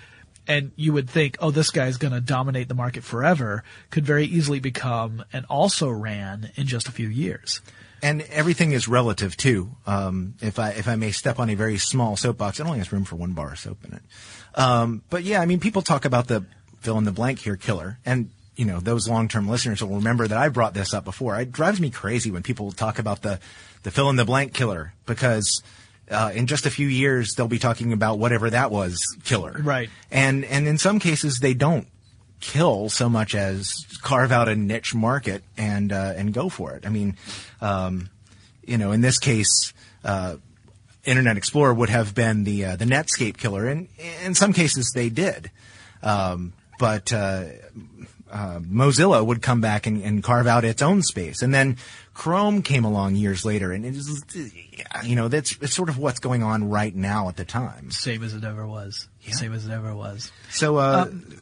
and 0.47 0.73
you 0.77 0.93
would 0.93 1.09
think, 1.09 1.37
oh, 1.41 1.51
this 1.51 1.71
guy's 1.71 1.97
going 1.97 2.13
to 2.13 2.21
dominate 2.21 2.69
the 2.69 2.75
market 2.75 3.05
forever, 3.05 3.63
could 3.91 4.05
very 4.05 4.25
easily 4.25 4.61
become 4.61 5.25
an 5.33 5.45
also 5.49 5.89
ran 5.89 6.51
in 6.57 6.67
just 6.67 6.89
a 6.89 6.93
few 6.93 7.09
years. 7.09 7.61
And 8.03 8.23
everything 8.23 8.73
is 8.73 8.89
relative 8.89 9.37
too. 9.37 9.71
Um, 9.87 10.35
if 10.41 10.59
I 10.59 10.71
if 10.71 10.89
I 10.89 10.97
may 10.97 11.13
step 11.13 11.39
on 11.39 11.49
a 11.51 11.55
very 11.55 11.79
small 11.79 12.17
soapbox, 12.17 12.59
it 12.59 12.67
only 12.67 12.79
has 12.79 12.93
room 12.93 13.05
for 13.05 13.15
one 13.15 13.33
bar 13.33 13.53
of 13.53 13.61
soap 13.61 13.85
in 13.85 13.93
it. 13.95 14.03
Um, 14.57 15.03
but 15.09 15.23
yeah, 15.23 15.41
I 15.41 15.47
mean, 15.47 15.61
people 15.61 15.83
talk 15.83 16.05
about 16.05 16.27
the 16.27 16.45
fill 16.81 16.99
in 16.99 17.05
the 17.05 17.13
blank 17.13 17.39
here 17.39 17.57
killer, 17.57 17.99
and 18.05 18.31
you 18.57 18.65
know 18.65 18.81
those 18.81 19.09
long 19.09 19.29
term 19.29 19.49
listeners 19.49 19.85
will 19.85 19.97
remember 19.97 20.27
that 20.27 20.37
I 20.37 20.49
brought 20.49 20.75
this 20.75 20.93
up 20.93 21.05
before. 21.05 21.39
It 21.41 21.53
drives 21.53 21.81
me 21.81 21.91
crazy 21.91 22.33
when 22.33 22.43
people 22.43 22.73
talk 22.73 22.99
about 22.99 23.23
the 23.23 23.39
the 23.85 23.93
fill 23.93 24.11
in 24.11 24.17
the 24.17 24.25
blank 24.25 24.53
killer 24.53 24.95
because. 25.07 25.63
Uh, 26.11 26.31
in 26.35 26.47
just 26.47 26.67
a 26.67 26.71
few 26.71 26.89
years, 26.89 27.35
they'll 27.35 27.49
be 27.49 27.59
talking 27.59 27.93
about 27.93 28.19
whatever 28.19 28.51
that 28.51 28.71
was 28.71 29.03
killer, 29.25 29.57
Right. 29.63 29.89
And 30.11 30.45
and 30.45 30.67
in 30.67 30.77
some 30.77 30.99
cases, 30.99 31.39
they 31.39 31.55
don't 31.55 31.87
kill 32.41 32.91
so 32.91 33.09
much 33.09 33.35
as 33.35 33.73
carve 34.03 34.33
out 34.33 34.49
a 34.49 34.57
niche 34.57 34.95
market 34.95 35.43
and 35.57 35.93
uh, 35.93 36.13
and 36.17 36.35
go 36.35 36.49
for 36.49 36.75
it. 36.75 36.85
I 36.85 36.91
mean, 36.91 37.17
um, 37.61 38.11
you 38.67 38.77
know, 38.77 38.93
in 38.93 39.01
this 39.01 39.19
case, 39.19 39.73
uh, 40.05 40.37
Internet 41.05 41.37
Explorer 41.37 41.73
would 41.73 41.89
have 41.89 42.15
been 42.15 42.45
the 42.45 42.65
uh, 42.67 42.77
the 42.77 42.85
Netscape 42.85 43.39
killer, 43.39 43.67
and 43.67 43.89
in 44.25 44.35
some 44.35 44.53
cases 44.53 44.93
they 44.95 45.09
did. 45.09 45.51
Um, 46.03 46.53
but 46.79 47.13
uh, 47.13 47.45
uh, 48.33 48.59
Mozilla 48.61 49.25
would 49.25 49.43
come 49.43 49.61
back 49.61 49.87
and, 49.87 50.03
and, 50.03 50.23
carve 50.23 50.47
out 50.47 50.65
its 50.65 50.83
own 50.83 51.03
space, 51.03 51.43
and 51.43 51.53
then 51.53 51.77
Chrome 52.15 52.63
came 52.63 52.85
along 52.85 53.15
years 53.17 53.45
later, 53.45 53.73
and 53.73 53.85
it's 53.85 54.25
you 55.05 55.17
know 55.17 55.29
that's 55.29 55.57
it's 55.61 55.75
sort 55.75 55.89
of 55.89 55.99
what's 55.99 56.19
going 56.19 56.43
on 56.43 56.71
right 56.71 56.95
now 56.95 57.29
at 57.29 57.37
the 57.37 57.45
time. 57.45 57.91
Same 57.91 58.23
as 58.23 58.35
it 58.35 58.45
ever 58.45 58.67
was. 58.67 59.09
Yeah. 59.21 59.35
Same 59.35 59.53
as 59.53 59.67
it 59.67 59.73
ever 59.73 59.95
was. 59.95 60.33
So. 60.51 60.79
Uh, 60.79 61.07
um, 61.09 61.41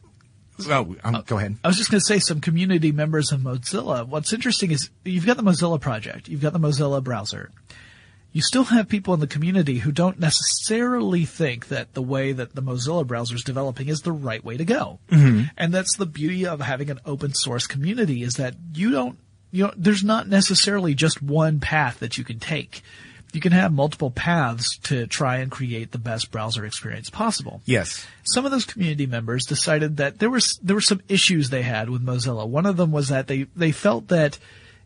Oh, 0.69 0.95
um, 1.03 1.23
go 1.25 1.37
ahead. 1.37 1.57
I 1.63 1.67
was 1.67 1.77
just 1.77 1.89
going 1.89 1.99
to 1.99 2.05
say 2.05 2.19
some 2.19 2.39
community 2.39 2.91
members 2.91 3.31
of 3.31 3.39
Mozilla. 3.39 4.07
What's 4.07 4.31
interesting 4.31 4.69
is 4.71 4.91
you've 5.03 5.25
got 5.25 5.37
the 5.37 5.43
Mozilla 5.43 5.79
project, 5.81 6.27
you've 6.27 6.41
got 6.41 6.53
the 6.53 6.59
Mozilla 6.59 7.03
browser, 7.03 7.49
you 8.33 8.41
still 8.41 8.63
have 8.65 8.87
people 8.87 9.13
in 9.13 9.19
the 9.19 9.27
community 9.27 9.79
who 9.79 9.91
don't 9.91 10.19
necessarily 10.19 11.25
think 11.25 11.67
that 11.67 11.93
the 11.93 12.01
way 12.01 12.31
that 12.31 12.55
the 12.55 12.61
Mozilla 12.61 13.05
browser 13.05 13.35
is 13.35 13.43
developing 13.43 13.89
is 13.89 14.01
the 14.01 14.11
right 14.11 14.43
way 14.43 14.57
to 14.57 14.63
go. 14.63 14.99
Mm-hmm. 15.09 15.43
And 15.57 15.73
that's 15.73 15.97
the 15.97 16.05
beauty 16.05 16.45
of 16.45 16.61
having 16.61 16.89
an 16.89 16.99
open 17.05 17.33
source 17.33 17.67
community 17.67 18.23
is 18.23 18.35
that 18.35 18.55
you 18.73 18.91
don't, 18.91 19.19
you 19.51 19.65
know, 19.65 19.73
there's 19.75 20.03
not 20.03 20.29
necessarily 20.29 20.93
just 20.93 21.21
one 21.21 21.59
path 21.59 21.99
that 21.99 22.17
you 22.17 22.23
can 22.23 22.39
take. 22.39 22.83
You 23.33 23.41
can 23.41 23.51
have 23.51 23.71
multiple 23.71 24.11
paths 24.11 24.77
to 24.83 25.07
try 25.07 25.37
and 25.37 25.51
create 25.51 25.91
the 25.91 25.97
best 25.97 26.31
browser 26.31 26.65
experience 26.65 27.09
possible. 27.09 27.61
Yes. 27.65 28.05
Some 28.23 28.45
of 28.45 28.51
those 28.51 28.65
community 28.65 29.05
members 29.05 29.45
decided 29.45 29.97
that 29.97 30.19
there 30.19 30.29
was, 30.29 30.57
there 30.61 30.75
were 30.75 30.81
some 30.81 31.01
issues 31.09 31.49
they 31.49 31.61
had 31.61 31.89
with 31.89 32.05
Mozilla. 32.05 32.47
One 32.47 32.65
of 32.65 32.77
them 32.77 32.91
was 32.91 33.09
that 33.09 33.27
they, 33.27 33.43
they 33.55 33.71
felt 33.71 34.07
that 34.09 34.37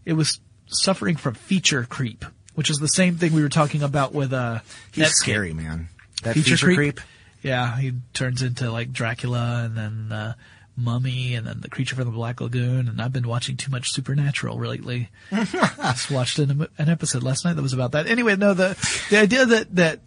it 0.03 0.13
was 0.13 0.39
suffering 0.67 1.15
from 1.15 1.35
feature 1.35 1.83
creep 1.83 2.25
which 2.55 2.69
is 2.69 2.77
the 2.77 2.87
same 2.87 3.17
thing 3.17 3.33
we 3.33 3.41
were 3.41 3.49
talking 3.49 3.83
about 3.83 4.13
with 4.13 4.33
uh 4.33 4.59
He's 4.91 5.05
Netscape. 5.05 5.11
scary, 5.11 5.53
man. 5.53 5.89
That 6.23 6.33
feature, 6.33 6.51
feature 6.51 6.65
creep. 6.65 6.77
creep. 6.77 6.99
Yeah, 7.43 7.77
he 7.77 7.93
turns 8.13 8.41
into 8.41 8.71
like 8.71 8.91
Dracula 8.91 9.63
and 9.65 9.77
then 9.77 10.11
uh 10.11 10.33
Mummy 10.77 11.35
and 11.35 11.47
then 11.47 11.61
the 11.61 11.69
creature 11.69 11.95
from 11.95 12.05
the 12.05 12.11
Black 12.11 12.41
Lagoon 12.41 12.89
and 12.89 13.01
I've 13.01 13.13
been 13.13 13.27
watching 13.27 13.55
too 13.55 13.71
much 13.71 13.91
Supernatural 13.91 14.57
lately. 14.57 15.09
Just 15.31 16.11
watched 16.11 16.39
an, 16.39 16.67
an 16.77 16.89
episode 16.89 17.23
last 17.23 17.45
night 17.45 17.55
that 17.55 17.61
was 17.61 17.73
about 17.73 17.93
that. 17.93 18.07
Anyway, 18.07 18.35
no, 18.35 18.53
the 18.53 18.77
the 19.09 19.17
idea 19.17 19.45
that 19.45 19.75
that 19.75 19.99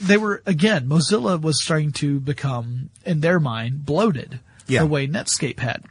they 0.00 0.16
were 0.16 0.42
again 0.46 0.88
Mozilla 0.88 1.40
was 1.40 1.62
starting 1.62 1.92
to 1.92 2.20
become 2.20 2.90
in 3.04 3.20
their 3.20 3.40
mind 3.40 3.84
bloated 3.84 4.40
yeah. 4.66 4.80
the 4.80 4.86
way 4.86 5.06
Netscape 5.06 5.58
had, 5.58 5.84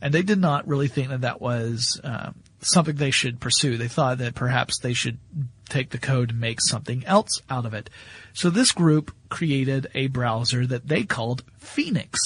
and 0.00 0.12
they 0.12 0.22
did 0.22 0.38
not 0.38 0.66
really 0.66 0.88
think 0.88 1.08
that 1.08 1.22
that 1.22 1.40
was 1.40 2.00
um, 2.02 2.34
something 2.64 2.96
they 2.96 3.10
should 3.10 3.40
pursue. 3.40 3.76
They 3.76 3.88
thought 3.88 4.18
that 4.18 4.34
perhaps 4.34 4.78
they 4.78 4.94
should 4.94 5.18
take 5.68 5.90
the 5.90 5.98
code 5.98 6.30
and 6.30 6.40
make 6.40 6.60
something 6.60 7.04
else 7.06 7.40
out 7.48 7.66
of 7.66 7.74
it. 7.74 7.90
So 8.32 8.50
this 8.50 8.72
group 8.72 9.14
created 9.28 9.88
a 9.94 10.08
browser 10.08 10.66
that 10.66 10.88
they 10.88 11.04
called 11.04 11.44
Phoenix. 11.58 12.18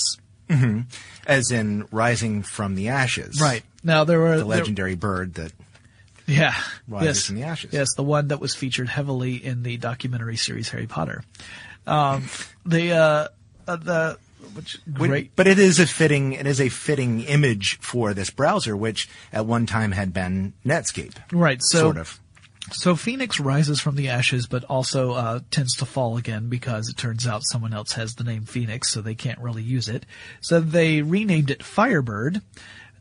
Mm-hmm. 0.48 0.80
As 1.26 1.50
in 1.50 1.86
rising 1.90 2.42
from 2.42 2.74
the 2.74 2.88
ashes. 2.88 3.40
Right. 3.40 3.62
Now 3.84 4.04
there 4.04 4.18
were 4.18 4.38
the 4.38 4.44
legendary 4.44 4.92
there, 4.94 5.00
bird 5.00 5.34
that 5.34 5.52
yeah, 6.26 6.54
rises 6.86 7.06
yes, 7.06 7.26
from 7.26 7.36
the 7.36 7.42
ashes. 7.42 7.72
Yes, 7.72 7.94
the 7.94 8.02
one 8.02 8.28
that 8.28 8.40
was 8.40 8.54
featured 8.54 8.88
heavily 8.88 9.36
in 9.36 9.62
the 9.62 9.76
documentary 9.76 10.36
series 10.36 10.68
Harry 10.70 10.86
Potter. 10.86 11.22
Um, 11.86 12.28
the 12.66 12.92
uh, 12.92 13.28
uh, 13.66 13.76
the 13.76 14.18
which 14.58 14.78
great. 14.92 15.36
But 15.36 15.46
it 15.46 15.58
is 15.58 15.78
a 15.78 15.86
fitting, 15.86 16.32
it 16.32 16.46
is 16.46 16.60
a 16.60 16.68
fitting 16.68 17.20
image 17.20 17.78
for 17.78 18.12
this 18.12 18.30
browser, 18.30 18.76
which 18.76 19.08
at 19.32 19.46
one 19.46 19.66
time 19.66 19.92
had 19.92 20.12
been 20.12 20.52
Netscape. 20.66 21.14
Right. 21.32 21.62
So, 21.62 21.78
sort 21.78 21.96
of. 21.96 22.20
So 22.72 22.96
Phoenix 22.96 23.40
rises 23.40 23.80
from 23.80 23.96
the 23.96 24.08
ashes, 24.08 24.46
but 24.46 24.64
also 24.64 25.12
uh, 25.12 25.40
tends 25.50 25.74
to 25.76 25.86
fall 25.86 26.18
again 26.18 26.48
because 26.48 26.88
it 26.88 26.98
turns 26.98 27.26
out 27.26 27.42
someone 27.44 27.72
else 27.72 27.92
has 27.92 28.14
the 28.14 28.24
name 28.24 28.44
Phoenix, 28.44 28.90
so 28.90 29.00
they 29.00 29.14
can't 29.14 29.38
really 29.38 29.62
use 29.62 29.88
it. 29.88 30.04
So 30.42 30.60
they 30.60 31.00
renamed 31.00 31.50
it 31.50 31.62
Firebird, 31.62 32.42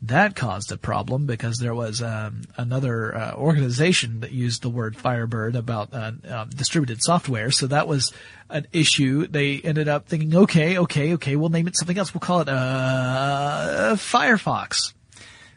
that 0.02 0.36
caused 0.36 0.70
a 0.70 0.76
problem 0.76 1.26
because 1.26 1.58
there 1.58 1.74
was 1.74 2.00
um, 2.02 2.42
another 2.56 3.16
uh, 3.16 3.34
organization 3.34 4.20
that 4.20 4.30
used 4.30 4.62
the 4.62 4.68
word 4.68 4.96
Firebird 4.96 5.56
about 5.56 5.92
uh, 5.92 6.12
um, 6.28 6.50
distributed 6.50 7.02
software. 7.02 7.50
So 7.50 7.66
that 7.66 7.88
was 7.88 8.12
an 8.48 8.66
issue. 8.72 9.26
They 9.26 9.60
ended 9.60 9.88
up 9.88 10.06
thinking, 10.06 10.34
okay, 10.34 10.78
okay, 10.78 11.14
okay, 11.14 11.36
we'll 11.36 11.48
name 11.48 11.66
it 11.66 11.76
something 11.76 11.98
else. 11.98 12.14
We'll 12.14 12.20
call 12.20 12.40
it 12.40 12.48
uh, 12.48 13.96
Firefox. 13.96 14.92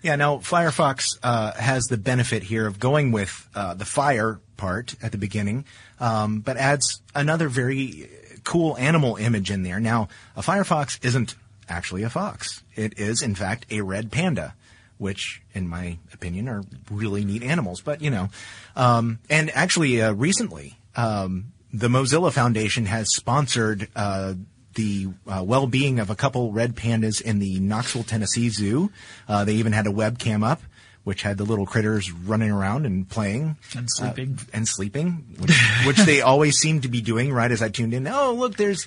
Yeah, 0.02 0.16
now 0.16 0.38
Firefox 0.38 1.20
uh, 1.22 1.52
has 1.54 1.86
the 1.86 1.98
benefit 1.98 2.42
here 2.42 2.66
of 2.66 2.80
going 2.80 3.12
with 3.12 3.48
uh, 3.54 3.76
the 3.76 3.86
fire 3.86 4.40
part 4.58 4.96
at 5.04 5.12
the 5.12 5.20
beginning, 5.20 5.66
um, 6.00 6.40
but 6.40 6.58
adds 6.58 7.02
another 7.14 7.48
very 7.48 8.10
cool 8.44 8.76
animal 8.78 9.18
image 9.18 9.52
in 9.52 9.62
there. 9.62 9.80
Now, 9.80 10.08
a 10.36 10.42
Firefox 10.42 11.04
isn't 11.06 11.36
actually 11.72 12.04
a 12.04 12.10
fox. 12.10 12.64
It 12.76 13.00
is, 13.00 13.22
in 13.22 13.34
fact, 13.34 13.66
a 13.72 13.82
red 13.82 14.12
panda, 14.12 14.54
which, 14.98 15.42
in 15.54 15.68
my 15.68 15.98
opinion, 16.14 16.48
are 16.48 16.64
really 16.92 17.26
neat 17.26 17.42
animals. 17.42 17.82
But, 17.82 18.02
you 18.02 18.12
know, 18.12 18.30
um, 18.76 19.20
and 19.30 19.50
actually, 19.56 20.02
uh, 20.02 20.12
recently, 20.14 20.78
um, 20.96 21.54
the 21.74 21.88
Mozilla 21.88 22.32
Foundation 22.32 22.86
has 22.86 23.16
sponsored 23.16 23.88
uh, 23.96 24.36
the 24.76 25.08
uh, 25.28 25.44
well-being 25.44 26.00
of 26.00 26.10
a 26.10 26.16
couple 26.16 26.52
red 26.52 26.76
pandas 26.76 27.22
in 27.22 27.40
the 27.40 27.60
Knoxville, 27.60 28.04
Tennessee 28.04 28.50
Zoo. 28.50 28.92
Uh, 29.28 29.44
they 29.46 29.56
even 29.56 29.74
had 29.74 29.88
a 29.88 29.92
webcam 29.92 30.46
up, 30.46 30.62
which 31.04 31.24
had 31.24 31.38
the 31.38 31.44
little 31.44 31.66
critters 31.66 32.12
running 32.12 32.52
around 32.52 32.86
and 32.86 33.10
playing 33.10 33.58
and 33.76 33.90
sleeping 33.90 34.38
uh, 34.40 34.44
and 34.54 34.68
sleeping, 34.68 35.36
which, 35.40 35.60
which 35.86 35.98
they 35.98 36.22
always 36.22 36.58
seem 36.58 36.82
to 36.82 36.88
be 36.88 37.02
doing. 37.02 37.34
Right 37.34 37.52
as 37.52 37.62
I 37.62 37.70
tuned 37.70 37.94
in, 37.94 38.08
oh 38.08 38.34
look, 38.34 38.56
there's 38.56 38.86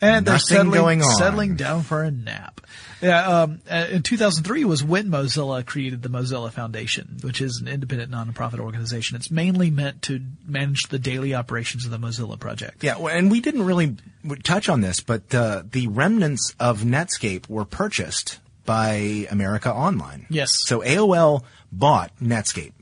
and 0.00 0.26
they're 0.26 0.38
settling, 0.38 0.70
going 0.72 1.02
on. 1.02 1.14
settling 1.16 1.56
down 1.56 1.82
for 1.82 2.02
a 2.02 2.10
nap. 2.10 2.60
Yeah, 3.00 3.42
um, 3.42 3.60
uh, 3.70 3.86
in 3.90 4.02
2003 4.02 4.64
was 4.64 4.82
when 4.82 5.08
Mozilla 5.08 5.64
created 5.64 6.02
the 6.02 6.08
Mozilla 6.08 6.50
Foundation, 6.50 7.18
which 7.20 7.40
is 7.40 7.60
an 7.60 7.68
independent 7.68 8.10
nonprofit 8.10 8.60
organization. 8.60 9.16
It's 9.16 9.30
mainly 9.30 9.70
meant 9.70 10.02
to 10.02 10.22
manage 10.46 10.84
the 10.84 10.98
daily 10.98 11.34
operations 11.34 11.84
of 11.84 11.90
the 11.90 11.98
Mozilla 11.98 12.38
project. 12.38 12.82
Yeah, 12.82 12.96
and 12.96 13.30
we 13.30 13.40
didn't 13.40 13.64
really 13.64 13.96
touch 14.42 14.68
on 14.68 14.80
this, 14.80 15.00
but 15.00 15.34
uh, 15.34 15.64
the 15.70 15.88
remnants 15.88 16.54
of 16.58 16.80
Netscape 16.82 17.48
were 17.48 17.66
purchased 17.66 18.40
by 18.64 19.26
America 19.30 19.72
Online. 19.72 20.26
Yes. 20.30 20.52
So 20.64 20.80
AOL 20.80 21.42
bought 21.70 22.10
Netscape, 22.22 22.72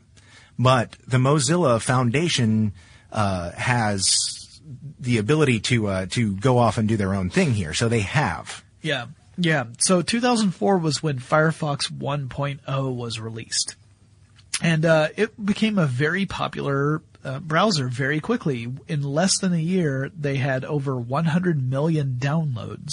but 0.57 0.96
the 1.07 1.18
Mozilla 1.18 1.81
Foundation 1.81 2.72
uh, 3.11 3.51
has 3.53 4.41
the 5.03 5.19
ability 5.19 5.61
to 5.61 5.88
uh, 5.88 6.07
to 6.11 6.35
go 6.37 6.59
off 6.59 6.79
and 6.79 6.88
do 6.88 6.97
their 6.97 7.15
own 7.15 7.29
thing 7.29 7.53
here. 7.53 7.75
So 7.75 7.88
they 7.88 8.01
have. 8.01 8.65
Yeah, 8.81 9.07
yeah. 9.37 9.65
So 9.79 10.01
2004 10.01 10.79
was 10.79 11.03
when 11.03 11.19
Firefox 11.19 11.91
1.0 11.91 12.95
was 12.95 13.21
released, 13.21 13.75
and 14.62 14.85
uh, 14.85 15.09
it 15.17 15.45
became 15.45 15.79
a 15.79 15.87
very 15.87 16.25
popular 16.25 17.03
uh, 17.25 17.41
browser 17.41 17.88
very 17.88 18.21
quickly. 18.21 18.73
In 18.88 19.03
less 19.03 19.38
than 19.38 19.53
a 19.53 19.59
year, 19.59 20.11
they 20.19 20.37
had 20.37 20.65
over 20.65 20.97
100 20.97 21.69
million 21.69 22.17
downloads. 22.19 22.93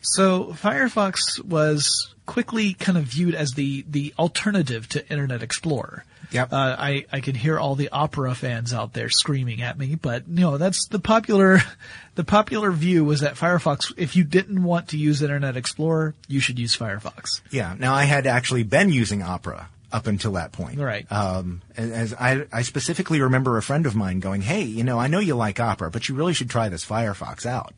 So 0.00 0.46
Firefox 0.46 1.42
was 1.44 2.14
quickly 2.24 2.74
kind 2.74 2.96
of 2.96 3.04
viewed 3.04 3.34
as 3.34 3.52
the 3.52 3.84
the 3.88 4.14
alternative 4.18 4.88
to 4.90 5.08
Internet 5.10 5.42
Explorer. 5.42 6.04
Yep. 6.32 6.52
Uh, 6.52 6.76
I, 6.78 7.06
I 7.12 7.20
can 7.20 7.34
hear 7.34 7.58
all 7.58 7.74
the 7.74 7.88
opera 7.90 8.34
fans 8.34 8.72
out 8.72 8.92
there 8.92 9.08
screaming 9.08 9.62
at 9.62 9.78
me, 9.78 9.94
but 9.94 10.28
you 10.28 10.40
know, 10.40 10.58
that's 10.58 10.86
the 10.88 10.98
popular, 10.98 11.60
the 12.14 12.24
popular 12.24 12.70
view 12.70 13.04
was 13.04 13.20
that 13.20 13.34
Firefox, 13.34 13.92
if 13.96 14.16
you 14.16 14.24
didn't 14.24 14.62
want 14.62 14.88
to 14.88 14.96
use 14.96 15.22
Internet 15.22 15.56
Explorer, 15.56 16.14
you 16.28 16.40
should 16.40 16.58
use 16.58 16.76
Firefox. 16.76 17.40
Yeah. 17.50 17.74
Now 17.78 17.94
I 17.94 18.04
had 18.04 18.26
actually 18.26 18.62
been 18.62 18.90
using 18.90 19.22
Opera 19.22 19.68
up 19.92 20.06
until 20.06 20.32
that 20.32 20.52
point. 20.52 20.78
Right. 20.78 21.10
Um, 21.10 21.62
as 21.76 22.14
I, 22.14 22.46
I 22.52 22.62
specifically 22.62 23.20
remember 23.20 23.56
a 23.56 23.62
friend 23.62 23.86
of 23.86 23.96
mine 23.96 24.20
going, 24.20 24.40
Hey, 24.42 24.62
you 24.62 24.84
know, 24.84 24.98
I 24.98 25.08
know 25.08 25.18
you 25.18 25.34
like 25.34 25.58
Opera, 25.58 25.90
but 25.90 26.08
you 26.08 26.14
really 26.14 26.34
should 26.34 26.50
try 26.50 26.68
this 26.68 26.84
Firefox 26.84 27.46
out. 27.46 27.74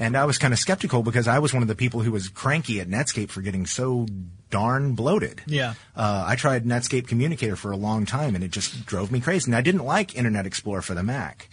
And 0.00 0.16
I 0.16 0.24
was 0.24 0.38
kind 0.38 0.54
of 0.54 0.58
skeptical 0.58 1.02
because 1.02 1.28
I 1.28 1.40
was 1.40 1.52
one 1.52 1.60
of 1.60 1.68
the 1.68 1.74
people 1.74 2.00
who 2.00 2.10
was 2.10 2.30
cranky 2.30 2.80
at 2.80 2.88
Netscape 2.88 3.28
for 3.28 3.42
getting 3.42 3.66
so 3.66 4.06
darn 4.48 4.94
bloated. 4.94 5.42
Yeah. 5.46 5.74
Uh, 5.94 6.24
I 6.26 6.36
tried 6.36 6.64
Netscape 6.64 7.06
Communicator 7.06 7.54
for 7.54 7.70
a 7.70 7.76
long 7.76 8.06
time 8.06 8.34
and 8.34 8.42
it 8.42 8.50
just 8.50 8.86
drove 8.86 9.12
me 9.12 9.20
crazy. 9.20 9.50
And 9.50 9.54
I 9.54 9.60
didn't 9.60 9.84
like 9.84 10.16
Internet 10.16 10.46
Explorer 10.46 10.80
for 10.80 10.94
the 10.94 11.02
Mac, 11.02 11.50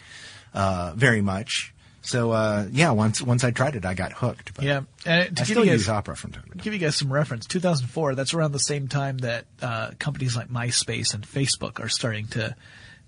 uh, 0.53 0.93
very 0.95 1.19
much. 1.19 1.73
So, 2.01 2.31
uh, 2.31 2.67
yeah, 2.71 2.91
once, 2.91 3.21
once 3.21 3.43
I 3.43 3.51
tried 3.51 3.75
it, 3.75 3.83
I 3.83 3.93
got 3.93 4.13
hooked. 4.13 4.53
But 4.53 4.63
yeah. 4.63 4.81
And 5.05 5.35
to 5.35 5.41
I 5.41 5.45
still 5.45 5.65
guys, 5.65 5.73
use 5.73 5.89
Opera 5.89 6.15
from 6.15 6.31
time 6.31 6.43
to 6.43 6.49
time. 6.51 6.59
Give 6.63 6.71
you 6.71 6.79
guys 6.79 6.95
some 6.95 7.11
reference. 7.11 7.47
2004, 7.47 8.15
that's 8.15 8.33
around 8.33 8.53
the 8.53 8.59
same 8.59 8.87
time 8.87 9.17
that, 9.17 9.43
uh, 9.61 9.91
companies 9.99 10.37
like 10.37 10.47
MySpace 10.47 11.13
and 11.13 11.27
Facebook 11.27 11.83
are 11.83 11.89
starting 11.89 12.27
to, 12.27 12.55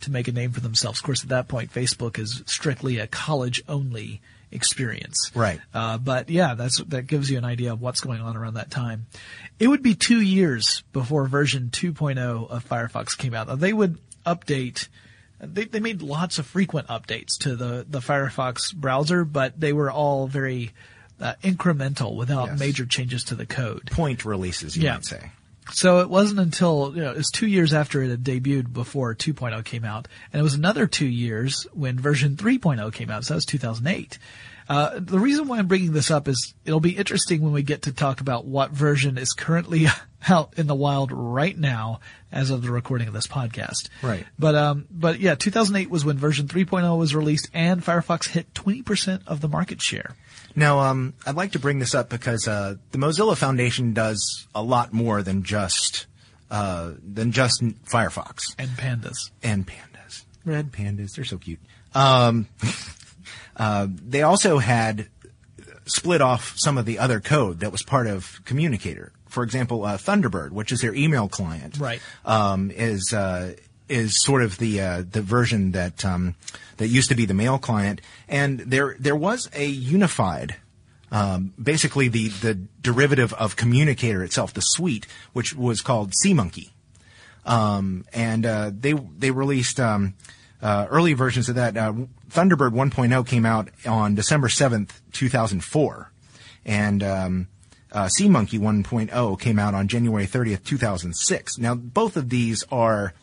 to 0.02 0.12
make 0.12 0.28
a 0.28 0.34
name 0.34 0.52
for 0.52 0.60
themselves. 0.60 1.00
Of 1.00 1.06
course, 1.06 1.24
at 1.24 1.30
that 1.30 1.48
point, 1.48 1.72
Facebook 1.72 2.20
is 2.20 2.44
strictly 2.46 3.00
a 3.00 3.08
college 3.08 3.64
only 3.70 4.20
experience. 4.52 5.32
Right. 5.36 5.60
Uh, 5.74 5.98
but 5.98 6.30
yeah, 6.30 6.56
that's 6.56 6.78
that 6.86 7.04
gives 7.08 7.30
you 7.30 7.38
an 7.38 7.46
idea 7.46 7.74
of 7.74 7.82
what's 7.82 8.02
going 8.02 8.22
on 8.22 8.36
around 8.36 8.56
that 8.56 8.72
time. 8.72 9.08
It 9.60 9.68
would 9.68 9.84
be 9.84 9.96
two 9.96 10.22
years 10.22 10.84
before 10.94 11.28
version 11.28 11.70
2.0 11.72 12.50
of 12.50 12.68
Firefox 12.68 13.18
came 13.18 13.34
out. 13.34 13.60
They 13.60 13.74
would 13.74 13.98
update 14.26 14.88
they, 15.42 15.64
they 15.66 15.80
made 15.80 16.02
lots 16.02 16.38
of 16.38 16.46
frequent 16.46 16.88
updates 16.88 17.38
to 17.40 17.56
the, 17.56 17.86
the 17.90 18.00
Firefox 18.00 18.76
browser, 18.76 19.24
but 19.24 19.58
they 19.58 19.72
were 19.72 19.90
all 19.90 20.28
very 20.28 20.72
uh, 21.22 21.36
incremental 21.44 22.16
without 22.18 22.48
Yes. 22.50 22.60
major 22.60 22.86
changes 22.86 23.24
to 23.26 23.36
the 23.36 23.46
code. 23.46 23.90
Point 23.92 24.26
releases, 24.26 24.76
you 24.76 24.84
Yeah. 24.84 24.96
might 24.96 25.06
say. 25.06 25.32
So 25.72 26.00
it 26.00 26.10
wasn't 26.10 26.40
until, 26.40 26.94
you 26.96 27.02
know, 27.02 27.12
it 27.12 27.18
was 27.18 27.30
two 27.30 27.48
years 27.48 27.74
after 27.74 28.02
it 28.02 28.10
had 28.10 28.24
debuted 28.24 28.74
before 28.74 29.16
2.0 29.16 29.64
came 29.66 29.86
out. 29.86 30.08
And 30.34 30.40
it 30.40 30.44
was 30.44 30.56
another 30.56 30.88
two 30.88 31.08
years 31.08 31.68
when 31.74 32.00
version 32.00 32.36
3.0 32.36 32.94
came 32.94 33.10
out. 33.10 33.26
So 33.26 33.34
that 33.34 33.38
was 33.38 33.46
2008. 33.46 34.18
Uh, 34.70 35.00
the 35.00 35.18
reason 35.20 35.48
why 35.48 35.58
I'm 35.58 35.68
bringing 35.68 35.94
this 35.94 36.12
up 36.12 36.28
is 36.28 36.54
it'll 36.64 36.80
be 36.80 36.96
interesting 36.96 37.42
when 37.42 37.52
we 37.54 37.64
get 37.64 37.82
to 37.84 37.92
talk 37.92 38.22
about 38.22 38.46
what 38.46 38.70
version 38.70 39.18
is 39.18 39.34
currently 39.34 39.88
out 40.30 40.54
in 40.58 40.68
the 40.68 40.76
wild 40.76 41.12
right 41.12 41.58
now 41.58 42.02
as 42.32 42.52
of 42.52 42.62
the 42.62 42.70
recording 42.72 43.08
of 43.08 43.14
this 43.16 43.26
podcast. 43.26 43.90
Right. 44.04 44.26
But, 44.38 44.54
um, 44.54 44.86
but 44.92 45.20
yeah, 45.20 45.34
2008 45.34 45.90
was 45.90 46.06
when 46.06 46.18
version 46.18 46.48
3.0 46.48 46.98
was 47.00 47.16
released 47.16 47.50
and 47.52 47.84
Firefox 47.84 48.28
hit 48.30 48.54
20% 48.54 49.22
of 49.26 49.42
the 49.42 49.48
market 49.48 49.82
share. 49.82 50.16
Now, 50.56 50.80
um, 50.82 51.14
I'd 51.26 51.36
like 51.36 51.54
to 51.54 51.60
bring 51.60 51.80
this 51.80 51.96
up 51.96 52.10
because 52.10 52.48
uh, 52.48 52.76
the 52.92 52.98
Mozilla 53.00 53.36
Foundation 53.36 53.94
does 53.94 54.48
a 54.54 54.62
lot 54.62 54.94
more 54.94 55.24
than 55.24 55.42
just 55.44 56.06
uh, 56.52 56.92
than 57.04 57.32
just 57.32 57.62
Firefox 57.86 58.56
And 58.60 58.70
pandas. 58.72 59.32
and 59.42 59.66
pandas. 59.66 60.24
Red 60.46 60.72
pandas, 60.72 61.16
they're 61.16 61.26
so 61.26 61.38
cute. 61.38 61.60
Um, 61.96 62.48
uh, 63.60 63.88
they 63.90 64.22
also 64.24 64.58
had 64.58 65.08
split 65.86 66.22
off 66.22 66.54
some 66.58 66.78
of 66.78 66.86
the 66.86 66.98
other 66.98 67.20
code 67.20 67.60
that 67.60 67.72
was 67.72 67.84
part 67.84 68.08
of 68.08 68.40
Communicator. 68.46 69.12
For 69.28 69.44
example, 69.44 69.86
uh, 69.86 69.98
Thunderbird, 69.98 70.52
which 70.52 70.72
is 70.72 70.82
their 70.82 70.96
email 70.96 71.28
client, 71.30 71.78
Right. 71.78 72.02
um, 72.26 72.72
is 72.72 73.14
uh, 73.14 73.54
is 73.88 74.24
sort 74.24 74.42
of 74.42 74.58
the 74.58 74.82
uh, 74.82 75.04
the 75.12 75.22
version 75.22 75.72
that 75.74 76.04
um, 76.04 76.36
that 76.78 76.88
used 76.88 77.10
to 77.10 77.16
be 77.16 77.26
the 77.26 77.34
mail 77.36 77.60
client, 77.60 78.02
and 78.28 78.60
there 78.62 78.96
there 79.00 79.16
was 79.16 79.50
a 79.54 79.66
unified. 79.68 80.56
Um, 81.12 81.54
basically, 81.62 82.08
the, 82.08 82.28
the 82.30 82.54
derivative 82.54 83.34
of 83.34 83.56
Communicator 83.56 84.24
itself, 84.24 84.54
the 84.54 84.62
suite, 84.62 85.08
which 85.34 85.56
was 85.56 85.82
called 85.82 86.14
SeaMonkey 86.24 86.70
um, 87.46 88.06
and 88.14 88.46
uh, 88.46 88.72
they 88.74 88.94
they 88.94 89.32
released 89.32 89.80
um, 89.80 90.14
uh, 90.62 90.86
early 90.90 91.14
versions 91.14 91.50
of 91.50 91.56
that. 91.56 91.76
Thunderbird 92.30 92.72
1.0 92.74 93.28
came 93.28 93.46
out 93.46 93.70
on 93.88 94.16
December 94.16 94.48
7th, 94.48 94.92
2004, 95.14 96.12
and 96.66 97.04
um, 97.04 97.48
uh, 97.92 98.06
SeaMonkey 98.20 98.60
1.0 98.60 99.40
came 99.40 99.58
out 99.60 99.74
on 99.74 99.88
January 99.88 100.28
30th, 100.28 100.64
2006. 100.64 101.58
Now, 101.58 101.76
both 101.76 102.18
of 102.18 102.30
these 102.30 102.64
are 102.72 103.14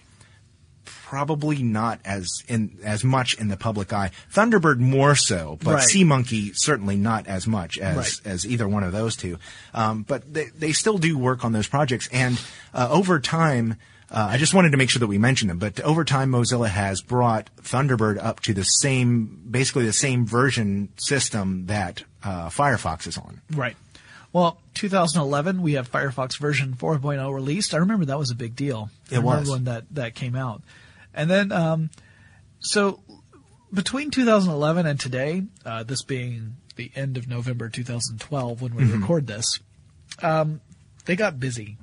probably 0.84 1.62
not 1.62 2.00
as 2.04 2.28
in 2.48 2.78
as 2.84 3.04
much 3.04 3.34
in 3.38 3.48
the 3.48 3.56
public 3.56 3.92
eye. 3.92 4.10
Thunderbird 4.32 4.78
more 4.78 5.14
so, 5.14 5.56
but 5.62 5.74
Right. 5.74 5.88
SeaMonkey 5.88 6.52
certainly 6.54 6.96
not 6.96 7.26
as 7.28 7.46
much 7.46 7.78
as 7.78 7.96
Right. 7.96 8.20
as 8.24 8.46
either 8.46 8.66
one 8.68 8.82
of 8.82 8.92
those 8.92 9.14
two. 9.16 9.38
Um, 9.72 10.02
but 10.02 10.32
they 10.32 10.46
they 10.58 10.72
still 10.72 10.98
do 10.98 11.16
work 11.16 11.44
on 11.44 11.52
those 11.52 11.68
projects, 11.68 12.08
and 12.12 12.40
uh, 12.74 12.88
over 12.90 13.20
time. 13.20 13.76
Uh, 14.10 14.28
I 14.30 14.36
just 14.38 14.54
wanted 14.54 14.70
to 14.70 14.76
make 14.76 14.88
sure 14.88 15.00
that 15.00 15.06
we 15.08 15.18
mentioned 15.18 15.50
them, 15.50 15.58
but 15.58 15.80
over 15.80 16.04
time, 16.04 16.30
Mozilla 16.30 16.68
has 16.68 17.02
brought 17.02 17.50
Thunderbird 17.56 18.22
up 18.22 18.40
to 18.40 18.54
the 18.54 18.62
same, 18.62 19.42
basically 19.50 19.84
the 19.84 19.92
same 19.92 20.24
version 20.26 20.90
system 20.96 21.66
that 21.66 22.04
uh, 22.22 22.48
Firefox 22.48 23.06
is 23.08 23.18
on. 23.18 23.40
Right. 23.52 23.76
Well, 24.32 24.60
2011, 24.74 25.60
we 25.62 25.72
have 25.72 25.90
Firefox 25.90 26.38
version 26.38 26.74
4.0 26.74 27.34
released. 27.34 27.74
I 27.74 27.78
remember 27.78 28.04
that 28.04 28.18
was 28.18 28.30
a 28.30 28.34
big 28.36 28.54
deal. 28.54 28.90
It 29.10 29.14
I 29.14 29.16
remember 29.18 29.40
was. 29.40 29.50
when 29.50 29.64
that, 29.64 29.84
that 29.92 30.14
came 30.14 30.36
out. 30.36 30.62
And 31.12 31.28
then, 31.28 31.50
um, 31.50 31.90
so 32.60 33.00
between 33.72 34.10
2011 34.12 34.86
and 34.86 35.00
today, 35.00 35.42
uh, 35.64 35.82
this 35.82 36.02
being 36.02 36.56
the 36.76 36.92
end 36.94 37.16
of 37.16 37.26
November 37.26 37.68
2012 37.68 38.62
when 38.62 38.74
we 38.76 38.84
Mm-hmm. 38.84 39.00
record 39.00 39.26
this, 39.26 39.58
um, 40.22 40.60
they 41.06 41.16
got 41.16 41.40
busy. 41.40 41.76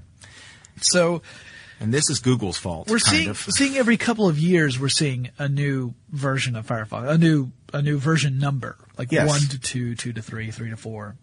So 0.82 1.22
And 1.84 1.94
this 1.94 2.10
is 2.10 2.20
Google's 2.20 2.58
fault. 2.58 2.90
we're 2.90 2.98
kind 3.00 3.16
seeing 3.18 3.30
of. 3.30 3.38
seeing 3.50 3.76
every 3.76 3.98
couple 3.98 4.30
of 4.30 4.40
years 4.40 4.80
we're 4.80 4.88
seeing 4.88 5.30
a 5.38 5.50
new 5.50 5.94
version 6.10 6.56
of 6.56 6.66
Firefox, 6.66 7.10
a 7.10 7.18
new 7.18 7.52
a 7.74 7.82
new 7.82 7.98
version 7.98 8.40
number, 8.40 8.78
like 8.98 9.12
Yes. 9.12 9.28
one 9.28 9.42
to 9.42 9.60
two, 9.60 9.94
two 9.96 10.14
to 10.14 10.22
three, 10.22 10.50
three 10.50 10.70
to 10.70 10.78
four. 10.78 11.16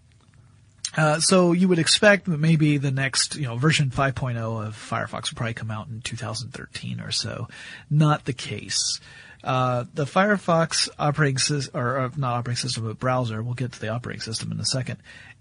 Uh, 0.96 1.18
so 1.20 1.52
you 1.52 1.66
would 1.68 1.78
expect 1.78 2.26
that 2.26 2.38
maybe 2.38 2.76
the 2.76 2.90
next, 2.90 3.36
you 3.36 3.46
know, 3.46 3.56
version 3.56 3.90
5.0 3.90 4.36
of 4.66 4.74
Firefox 4.76 5.30
would 5.30 5.36
probably 5.36 5.54
come 5.54 5.70
out 5.70 5.86
in 5.86 6.00
2013 6.02 7.00
or 7.00 7.12
so. 7.12 7.46
Not 7.88 8.24
the 8.24 8.32
case. 8.32 9.00
Uh, 9.44 9.84
the 9.94 10.04
Firefox 10.04 10.88
operating 10.98 11.38
system, 11.38 11.80
or 11.80 11.98
uh, 11.98 12.10
not 12.16 12.34
operating 12.38 12.56
system, 12.58 12.84
but 12.84 12.98
browser, 12.98 13.40
we'll 13.42 13.54
get 13.54 13.72
to 13.72 13.80
the 13.80 13.88
operating 13.88 14.20
system 14.20 14.50
in 14.52 14.58
a 14.60 14.64
second, 14.66 14.98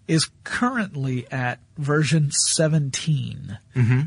is 0.09 0.27
currently 0.43 1.25
at 1.31 1.59
version 1.77 2.31
17 2.31 3.57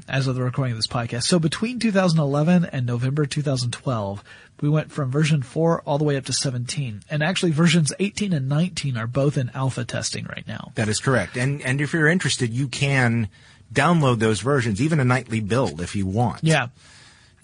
as 0.09 0.27
of 0.27 0.35
the 0.35 0.43
recording 0.43 0.73
of 0.73 0.79
this 0.79 0.87
podcast. 0.89 1.23
So 1.23 1.39
between 1.39 1.79
2011 1.79 2.65
and 2.67 2.85
November 2.85 3.25
2012, 3.25 4.25
we 4.61 4.69
went 4.69 4.91
from 4.91 5.11
version 5.11 5.43
4 5.43 5.81
all 5.83 5.99
the 5.99 6.05
way 6.05 6.17
up 6.17 6.25
to 6.27 6.33
17. 6.33 7.03
And 7.09 7.23
actually 7.23 7.53
versions 7.53 7.93
18 8.01 8.33
and 8.33 8.49
19 8.49 8.97
are 8.97 9.07
both 9.07 9.39
in 9.39 9.51
alpha 9.55 9.85
testing 9.85 10.27
right 10.27 10.47
now. 10.47 10.73
That 10.75 10.89
is 10.89 10.99
correct. 11.01 11.37
And 11.37 11.63
and 11.63 11.81
if 11.81 11.93
you're 11.93 12.09
interested, 12.09 12.51
you 12.53 12.67
can 12.69 13.29
download 13.73 14.19
those 14.19 14.41
versions, 14.41 14.83
even 14.83 14.99
a 15.01 15.05
nightly 15.05 15.41
build 15.41 15.81
if 15.81 15.95
you 15.97 16.07
want. 16.07 16.43
Yeah. 16.45 16.69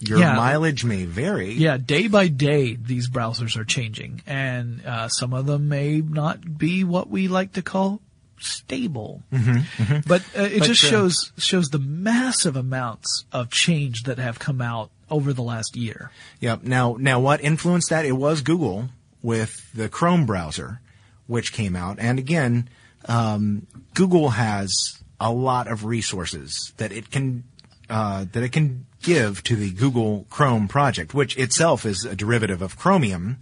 Your 0.01 0.19
Yeah. 0.19 0.35
mileage 0.35 0.83
may 0.85 1.05
vary. 1.05 1.53
Yeah, 1.53 1.77
day 1.77 2.07
by 2.07 2.27
day, 2.27 2.75
these 2.75 3.09
browsers 3.09 3.57
are 3.57 3.65
changing, 3.65 4.21
and 4.27 4.85
uh, 4.85 5.09
some 5.09 5.33
of 5.33 5.45
them 5.45 5.67
may 5.67 5.99
not 6.01 6.57
be 6.57 6.83
what 6.85 7.09
we 7.09 7.27
like 7.27 7.53
to 7.53 7.61
call 7.61 8.01
stable. 8.39 9.23
But 9.31 10.21
uh, 10.37 10.43
it 10.43 10.59
But, 10.59 10.67
just 10.67 10.83
uh, 10.83 10.87
shows 10.87 11.31
shows 11.37 11.69
the 11.69 11.79
massive 11.79 12.55
amounts 12.55 13.25
of 13.31 13.49
change 13.49 14.03
that 14.03 14.17
have 14.17 14.39
come 14.39 14.61
out 14.61 14.91
over 15.09 15.33
the 15.33 15.41
last 15.43 15.75
year. 15.75 16.11
Yep. 16.39 16.63
Now, 16.63 16.95
now 16.99 17.19
what 17.19 17.41
influenced 17.41 17.89
that? 17.89 18.05
It 18.05 18.13
was 18.13 18.41
Google 18.41 18.89
with 19.21 19.71
the 19.73 19.89
Chrome 19.89 20.25
browser, 20.25 20.81
which 21.27 21.51
came 21.53 21.75
out. 21.75 21.97
And 21.99 22.19
again, 22.19 22.69
um, 23.05 23.67
Google 23.93 24.29
has 24.29 24.71
a 25.19 25.31
lot 25.31 25.67
of 25.67 25.85
resources 25.85 26.73
that 26.77 26.91
it 26.91 27.11
can 27.11 27.43
uh, 27.89 28.25
that 28.31 28.43
it 28.43 28.51
can 28.51 28.85
give 29.01 29.43
to 29.43 29.55
the 29.55 29.71
Google 29.71 30.25
Chrome 30.29 30.67
project, 30.67 31.13
which 31.13 31.37
itself 31.37 31.85
is 31.85 32.05
a 32.05 32.15
derivative 32.15 32.61
of 32.61 32.77
Chromium. 32.77 33.39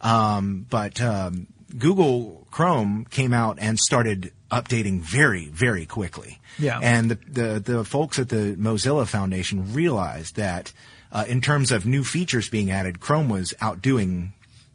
Um, 0.00 0.66
but 0.68 1.00
um, 1.00 1.46
Google 1.78 2.41
Chrome 2.52 3.06
came 3.10 3.32
out 3.32 3.58
and 3.60 3.78
started 3.78 4.32
updating 4.50 5.00
very, 5.00 5.46
very 5.48 5.86
quickly. 5.86 6.38
Yeah. 6.58 6.78
And 6.80 7.10
the, 7.10 7.14
the, 7.14 7.60
the 7.60 7.84
folks 7.84 8.18
at 8.18 8.28
the 8.28 8.54
Mozilla 8.56 9.08
Foundation 9.08 9.72
realized 9.72 10.36
that 10.36 10.72
uh, 11.10 11.24
in 11.26 11.40
terms 11.40 11.72
of 11.72 11.86
new 11.86 12.04
features 12.04 12.48
being 12.48 12.70
added, 12.70 13.00
Chrome 13.00 13.28
was 13.28 13.54
outdoing 13.60 14.34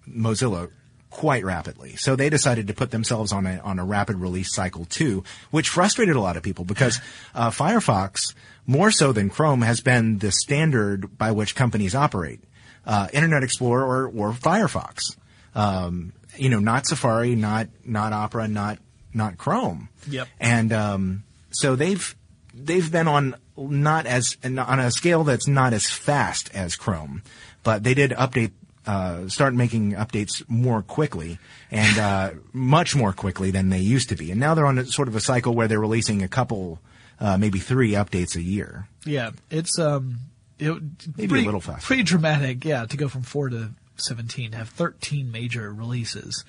Mozilla 0.09 0.71
quite 1.09 1.45
rapidly. 1.45 1.95
So 1.95 2.15
they 2.15 2.29
decided 2.29 2.67
to 2.67 2.73
put 2.73 2.91
themselves 2.91 3.31
on 3.31 3.45
a 3.45 3.59
on 3.59 3.79
a 3.79 3.85
rapid 3.85 4.17
release 4.17 4.53
cycle 4.53 4.85
too, 4.85 5.23
which 5.51 5.69
frustrated 5.69 6.15
a 6.15 6.19
lot 6.19 6.35
of 6.35 6.43
people 6.43 6.65
because 6.65 6.99
uh, 7.35 7.51
Firefox, 7.51 8.33
more 8.65 8.91
so 8.91 9.11
than 9.13 9.29
Chrome, 9.29 9.61
has 9.61 9.81
been 9.81 10.17
the 10.17 10.31
standard 10.31 11.17
by 11.17 11.31
which 11.31 11.55
companies 11.55 11.95
operate. 11.95 12.39
Uh, 12.85 13.07
Internet 13.13 13.43
Explorer 13.43 13.85
or, 13.85 14.07
or 14.07 14.31
Firefox. 14.31 15.17
Um, 15.53 16.13
you 16.39 16.49
know, 16.49 16.59
not 16.59 16.87
Safari, 16.87 17.35
not 17.35 17.67
not 17.85 18.13
Opera, 18.13 18.47
not 18.47 18.79
not 19.13 19.37
Chrome. 19.37 19.89
Yep. 20.09 20.27
And 20.39 20.73
um, 20.73 21.23
so 21.51 21.75
they've 21.75 22.15
they've 22.53 22.91
been 22.91 23.07
on 23.07 23.35
not 23.57 24.05
as 24.05 24.37
on 24.43 24.79
a 24.79 24.91
scale 24.91 25.23
that's 25.23 25.47
not 25.47 25.73
as 25.73 25.89
fast 25.89 26.53
as 26.53 26.75
Chrome, 26.75 27.23
but 27.63 27.83
they 27.83 27.93
did 27.93 28.11
update. 28.11 28.51
Uh, 28.85 29.27
start 29.27 29.53
making 29.53 29.91
updates 29.95 30.41
more 30.47 30.81
quickly 30.81 31.39
and 31.71 31.99
uh, 31.99 32.31
much 32.53 32.95
more 32.95 33.11
quickly 33.11 33.51
than 33.51 33.67
they 33.67 33.79
used 33.79 34.07
to 34.07 34.15
be, 34.15 34.31
and 34.31 34.39
now 34.39 34.53
they're 34.53 34.65
on 34.65 34.77
a, 34.77 34.85
sort 34.85 35.09
of 35.09 35.15
a 35.17 35.19
cycle 35.19 35.53
where 35.53 35.67
they're 35.67 35.77
releasing 35.77 36.23
a 36.23 36.27
couple, 36.29 36.79
uh, 37.19 37.37
maybe 37.37 37.59
three 37.59 37.91
updates 37.91 38.37
a 38.37 38.41
year. 38.41 38.87
Yeah, 39.03 39.31
it's 39.51 39.77
um, 39.77 40.19
it, 40.57 40.71
Maybe 40.71 41.25
a 41.25 41.27
pretty, 41.27 41.45
little 41.45 41.59
faster. 41.59 41.85
Pretty 41.85 42.03
dramatic, 42.03 42.63
yeah, 42.63 42.85
to 42.85 42.95
go 42.95 43.07
from 43.07 43.23
four 43.23 43.49
to 43.49 43.71
seventeen, 43.97 44.53
have 44.53 44.69
thirteen 44.69 45.31
major 45.31 45.73
releases 45.73 46.43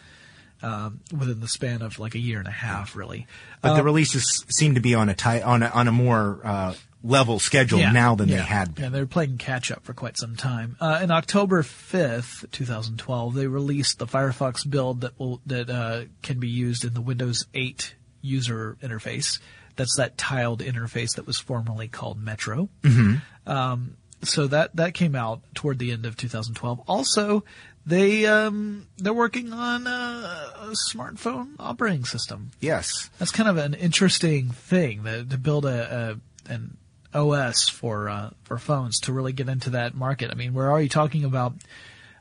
um, 0.62 1.00
within 1.16 1.40
the 1.40 1.48
span 1.48 1.82
of 1.82 1.98
like 1.98 2.14
a 2.14 2.18
year 2.18 2.38
and 2.38 2.48
a 2.48 2.52
half, 2.52 2.96
really. 2.96 3.26
But 3.62 3.72
Um, 3.72 3.76
the 3.76 3.82
releases 3.84 4.44
seem 4.50 4.74
to 4.74 4.80
be 4.80 4.94
on 4.94 5.08
a 5.08 5.14
tight 5.14 5.42
on 5.42 5.62
a, 5.62 5.68
on 5.68 5.86
a 5.88 5.92
more 5.92 6.40
uh, 6.44 6.74
level 7.02 7.38
schedule 7.38 7.78
Yeah, 7.78 7.92
now 7.92 8.14
than 8.16 8.28
yeah. 8.28 8.36
they 8.38 8.42
had 8.42 8.74
been. 8.74 8.84
Yeah, 8.84 8.90
they're 8.90 9.06
playing 9.06 9.38
catch 9.38 9.70
up 9.70 9.84
for 9.84 9.94
quite 9.94 10.18
some 10.18 10.34
time. 10.34 10.76
Uh, 10.80 10.98
in 11.00 11.10
October 11.12 11.62
5th, 11.62 12.50
2012, 12.50 13.34
they 13.34 13.46
released 13.46 13.98
the 13.98 14.06
Firefox 14.06 14.68
build 14.68 15.02
that 15.02 15.18
will, 15.18 15.40
that, 15.46 15.70
uh, 15.70 16.04
can 16.22 16.40
be 16.40 16.48
used 16.48 16.84
in 16.84 16.94
the 16.94 17.00
Windows 17.00 17.46
8 17.54 17.94
user 18.20 18.76
interface. 18.82 19.38
That's 19.76 19.96
that 19.96 20.18
tiled 20.18 20.60
interface 20.60 21.14
that 21.14 21.26
was 21.26 21.38
formerly 21.38 21.86
called 21.86 22.20
Metro. 22.20 22.68
Hmm. 22.82 23.14
Um, 23.46 23.96
so 24.22 24.46
that 24.48 24.76
that 24.76 24.94
came 24.94 25.14
out 25.14 25.40
toward 25.54 25.78
the 25.78 25.92
end 25.92 26.06
of 26.06 26.16
2012. 26.16 26.80
Also, 26.86 27.44
they 27.86 28.26
um, 28.26 28.86
they're 28.98 29.12
working 29.12 29.52
on 29.52 29.86
a, 29.86 30.52
a 30.60 30.74
smartphone 30.92 31.54
operating 31.58 32.04
system. 32.04 32.50
Yes. 32.60 33.10
That's 33.18 33.30
kind 33.30 33.48
of 33.48 33.56
an 33.56 33.74
interesting 33.74 34.50
thing 34.50 35.04
that, 35.04 35.30
to 35.30 35.38
build 35.38 35.64
a, 35.64 36.18
a 36.48 36.52
an 36.52 36.76
OS 37.14 37.68
for 37.68 38.08
uh, 38.08 38.30
for 38.44 38.58
phones 38.58 39.00
to 39.00 39.12
really 39.12 39.32
get 39.32 39.48
into 39.48 39.70
that 39.70 39.94
market. 39.94 40.30
I 40.30 40.34
mean, 40.34 40.54
we're 40.54 40.70
already 40.70 40.88
talking 40.88 41.24
about 41.24 41.54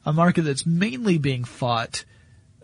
a 0.05 0.13
market 0.13 0.43
that's 0.43 0.65
mainly 0.65 1.17
being 1.17 1.43
fought 1.43 2.05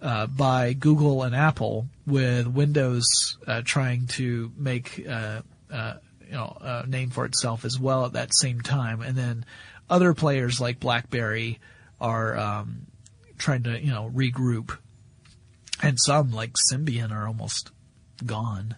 uh, 0.01 0.27
by 0.27 0.73
Google 0.73 1.23
and 1.23 1.35
Apple, 1.35 1.87
with 2.05 2.47
Windows 2.47 3.37
uh, 3.47 3.61
trying 3.65 4.07
to 4.07 4.51
make 4.57 5.05
uh, 5.07 5.41
uh, 5.71 5.95
you 6.33 6.39
know 6.39 6.57
a 6.59 6.87
name 6.87 7.11
for 7.11 7.25
itself 7.25 7.63
as 7.63 7.79
well 7.79 8.07
at 8.07 8.13
that 8.13 8.33
same 8.33 8.59
time, 8.59 9.01
and 9.01 9.15
then 9.15 9.45
other 9.87 10.15
players 10.15 10.59
like 10.59 10.79
BlackBerry 10.79 11.59
are 12.01 12.35
um, 12.35 12.87
trying 13.37 13.61
to 13.63 13.79
you 13.79 13.91
know 13.91 14.11
regroup, 14.11 14.75
and 15.83 15.99
some 15.99 16.31
like 16.31 16.53
Symbian 16.71 17.11
are 17.11 17.27
almost 17.27 17.69
gone. 18.25 18.75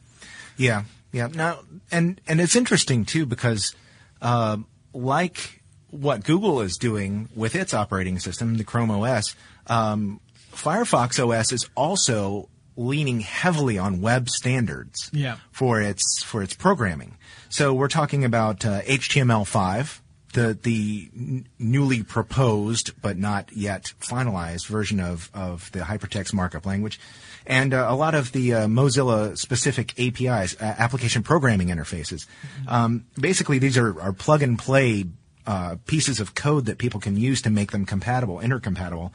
Yeah, 0.58 0.84
yeah. 1.13 1.28
Now, 1.28 1.60
and 1.94 2.20
and 2.28 2.41
it's 2.41 2.58
interesting 2.58 3.06
too 3.06 3.26
because, 3.26 3.74
uh, 4.22 4.58
like 4.94 5.62
what 5.91 6.26
Google 6.26 6.60
is 6.60 6.76
doing 6.76 7.30
with 7.38 7.56
its 7.56 7.74
operating 7.74 8.20
system, 8.20 8.58
the 8.58 8.65
Chrome 8.65 8.91
OS, 8.91 9.34
um, 9.68 10.20
Firefox 10.52 11.26
OS 11.26 11.54
is 11.54 11.70
also 11.74 12.50
leaning 12.75 13.21
heavily 13.21 13.77
on 13.77 14.01
web 14.01 14.29
standards 14.29 15.09
Yeah. 15.13 15.38
for 15.51 15.81
its 15.81 16.23
for 16.23 16.41
its 16.43 16.53
programming. 16.53 17.17
So 17.49 17.73
we're 17.73 17.88
talking 17.88 18.25
about 18.25 18.65
uh, 18.65 18.81
HTML5, 18.81 19.99
the 20.33 20.57
the 20.61 21.09
n- 21.15 21.47
newly 21.57 22.03
proposed 22.03 22.91
but 23.01 23.17
not 23.17 23.51
yet 23.53 23.93
finalized 24.01 24.67
version 24.67 24.99
of 24.99 25.29
of 25.33 25.71
the 25.71 25.79
hypertext 25.79 26.33
markup 26.33 26.65
language, 26.65 26.99
and 27.47 27.73
uh, 27.73 27.85
a 27.88 27.95
lot 27.95 28.13
of 28.15 28.31
the 28.33 28.53
uh, 28.53 28.67
Mozilla 28.67 29.38
specific 29.38 29.93
APIs, 29.99 30.55
uh, 30.59 30.75
application 30.77 31.23
programming 31.23 31.69
interfaces. 31.69 32.25
Um, 32.67 33.05
basically, 33.19 33.59
these 33.59 33.77
are, 33.77 33.99
are 34.01 34.11
plug 34.13 34.41
and 34.43 34.59
play 34.59 35.05
uh, 35.47 35.75
pieces 35.88 36.19
of 36.19 36.35
code 36.35 36.65
that 36.65 36.77
people 36.77 36.99
can 36.99 37.15
use 37.15 37.41
to 37.43 37.49
make 37.49 37.71
them 37.71 37.85
compatible, 37.85 38.38
intercompatible. 38.39 39.11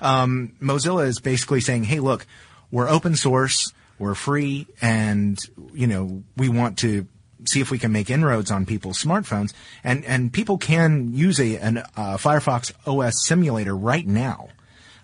Um, 0.00 0.52
Mozilla 0.62 1.06
is 1.06 1.20
basically 1.20 1.60
saying, 1.60 1.84
"Hey, 1.84 2.00
look, 2.00 2.26
we're 2.70 2.88
open 2.88 3.16
source, 3.16 3.72
we're 3.98 4.14
free, 4.14 4.66
and 4.80 5.38
you 5.72 5.86
know 5.86 6.22
we 6.36 6.48
want 6.48 6.78
to 6.78 7.06
see 7.44 7.60
if 7.60 7.70
we 7.70 7.78
can 7.78 7.92
make 7.92 8.10
inroads 8.10 8.50
on 8.50 8.66
people's 8.66 9.02
smartphones, 9.02 9.52
and 9.84 10.04
and 10.04 10.32
people 10.32 10.58
can 10.58 11.12
use 11.12 11.38
a 11.40 11.56
an 11.56 11.78
uh, 11.78 12.16
Firefox 12.16 12.72
OS 12.86 13.26
simulator 13.26 13.76
right 13.76 14.06
now." 14.06 14.48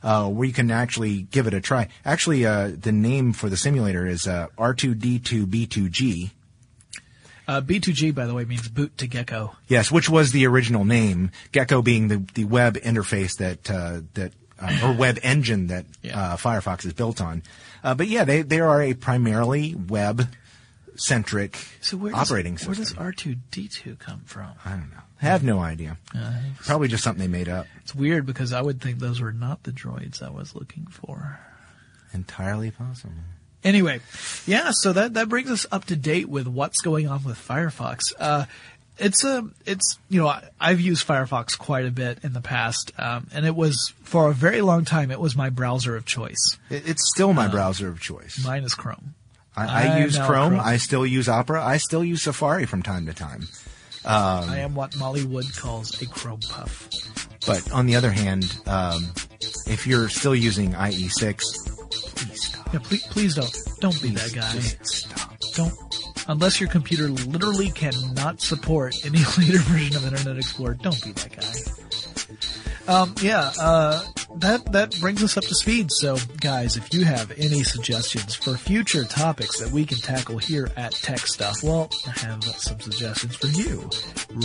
Uh, 0.02 0.28
where 0.28 0.46
you 0.46 0.52
can 0.52 0.70
actually 0.70 1.22
give 1.22 1.48
it 1.48 1.54
a 1.54 1.60
try. 1.60 1.88
Actually, 2.04 2.46
uh, 2.46 2.70
the 2.78 2.92
name 2.92 3.32
for 3.32 3.48
the 3.48 3.56
simulator 3.56 4.06
is 4.06 4.28
uh, 4.28 4.46
R2D2B2G. 4.56 6.30
Uh, 7.48 7.60
B2G, 7.60 8.14
by 8.14 8.26
the 8.26 8.34
way, 8.34 8.44
means 8.44 8.68
boot 8.68 8.96
to 8.98 9.08
gecko. 9.08 9.56
Yes, 9.66 9.90
which 9.90 10.08
was 10.08 10.30
the 10.30 10.46
original 10.46 10.84
name. 10.84 11.30
Gecko 11.50 11.82
being 11.82 12.06
the, 12.06 12.24
the 12.34 12.44
web 12.44 12.76
interface 12.76 13.38
that 13.38 13.68
uh, 13.70 14.02
that 14.14 14.32
uh, 14.60 14.80
or 14.84 14.92
web 14.92 15.18
engine 15.22 15.66
that 15.68 15.84
Yeah. 16.02 16.18
uh, 16.32 16.36
Firefox 16.36 16.84
is 16.86 16.92
built 16.92 17.20
on. 17.20 17.42
Uh, 17.84 17.94
but 17.94 18.08
yeah, 18.08 18.24
they 18.24 18.42
they 18.42 18.60
are 18.60 18.80
a 18.82 18.94
primarily 18.94 19.74
web 19.74 20.28
centric 20.96 21.58
So 21.80 21.98
does, 21.98 22.12
operating 22.14 22.56
system. 22.58 22.96
where 22.98 23.12
does 23.12 23.16
R2D2 23.24 23.98
come 23.98 24.20
from? 24.24 24.52
I 24.64 24.70
don't 24.70 24.90
know. 24.90 24.96
I 25.20 25.26
have 25.26 25.42
no 25.42 25.60
idea. 25.60 25.96
Probably 26.64 26.88
just 26.88 27.02
something 27.04 27.20
they 27.20 27.38
made 27.38 27.48
up. 27.48 27.66
It's 27.82 27.94
weird 27.94 28.26
because 28.26 28.52
I 28.52 28.60
would 28.62 28.80
think 28.82 28.98
those 28.98 29.20
were 29.20 29.32
not 29.32 29.62
the 29.62 29.72
droids 29.72 30.22
I 30.22 30.30
was 30.30 30.54
looking 30.54 30.86
for. 30.86 31.38
Entirely 32.12 32.70
possible. 32.70 33.14
Anyway, 33.64 34.00
yeah, 34.46 34.70
so 34.72 34.92
that, 34.92 35.14
that 35.14 35.28
brings 35.28 35.50
us 35.50 35.66
up 35.72 35.86
to 35.86 35.96
date 35.96 36.28
with 36.28 36.46
what's 36.46 36.80
going 36.82 37.08
on 37.08 37.24
with 37.24 37.36
Firefox. 37.36 38.12
Uh, 38.18 38.44
it's 38.98 39.24
a, 39.24 39.48
it's, 39.64 39.98
you 40.08 40.20
know, 40.20 40.28
I, 40.28 40.48
I've 40.60 40.80
used 40.80 41.06
Firefox 41.06 41.58
quite 41.58 41.86
a 41.86 41.90
bit 41.90 42.20
in 42.22 42.32
the 42.32 42.40
past, 42.40 42.92
um, 42.98 43.28
and 43.32 43.46
it 43.46 43.54
was, 43.54 43.92
for 44.02 44.30
a 44.30 44.34
very 44.34 44.62
long 44.62 44.84
time, 44.84 45.10
it 45.10 45.20
was 45.20 45.36
my 45.36 45.50
browser 45.50 45.96
of 45.96 46.04
choice. 46.04 46.56
It, 46.70 46.88
it's 46.88 47.10
still 47.14 47.32
my 47.32 47.48
browser 47.48 47.88
of 47.88 48.00
choice. 48.00 48.44
Mine 48.44 48.64
is 48.64 48.74
Chrome. 48.74 49.14
I, 49.56 49.66
I 49.66 49.82
I'm 49.88 50.02
use 50.02 50.16
Chrome. 50.16 50.50
Chrome. 50.50 50.60
I 50.60 50.76
still 50.76 51.06
use 51.06 51.28
Opera. 51.28 51.64
I 51.64 51.78
still 51.78 52.04
use 52.04 52.22
Safari 52.22 52.66
from 52.66 52.82
time 52.82 53.06
to 53.06 53.14
time. 53.14 53.48
I 54.04 54.58
am 54.58 54.74
what 54.74 54.96
Molly 54.96 55.24
Wood 55.24 55.46
calls 55.56 56.00
a 56.00 56.06
Chrome 56.06 56.40
puff. 56.48 56.88
But 57.46 57.70
on 57.72 57.86
the 57.86 57.96
other 57.96 58.10
hand, 58.10 58.44
um, 58.66 59.12
if 59.66 59.86
you're 59.86 60.08
still 60.08 60.34
using 60.34 60.72
IE6, 60.72 61.40
please 62.16 62.44
stop. 62.44 62.72
Yeah, 62.72 62.80
please, 62.80 63.02
please 63.06 63.34
don't, 63.34 63.56
don't 63.80 64.02
be 64.02 64.10
that 64.10 64.32
guy. 64.32 64.52
Just 64.52 64.84
stop. 64.86 65.38
Don't, 65.54 65.72
unless 66.28 66.60
your 66.60 66.68
computer 66.68 67.08
literally 67.08 67.70
cannot 67.70 68.40
support 68.40 68.94
any 69.04 69.18
later 69.38 69.58
version 69.58 69.96
of 69.96 70.04
Internet 70.04 70.38
Explorer, 70.38 70.74
don't 70.74 71.02
be 71.02 71.12
that 71.12 71.36
guy. 72.86 72.92
Um, 72.92 73.14
yeah, 73.20 73.52
uh, 73.60 74.02
that, 74.40 74.72
that 74.72 74.98
brings 75.00 75.22
us 75.22 75.36
up 75.36 75.44
to 75.44 75.54
speed. 75.54 75.88
So 75.90 76.16
guys, 76.40 76.76
if 76.76 76.92
you 76.92 77.04
have 77.04 77.32
any 77.36 77.62
suggestions 77.62 78.34
for 78.34 78.56
future 78.56 79.04
topics 79.04 79.60
that 79.60 79.70
we 79.70 79.84
can 79.84 79.98
tackle 79.98 80.38
here 80.38 80.70
at 80.76 80.92
Tech 80.92 81.20
Stuff, 81.20 81.62
well, 81.62 81.90
I 82.06 82.10
have 82.20 82.42
some 82.44 82.80
suggestions 82.80 83.36
for 83.36 83.48
you. 83.48 83.88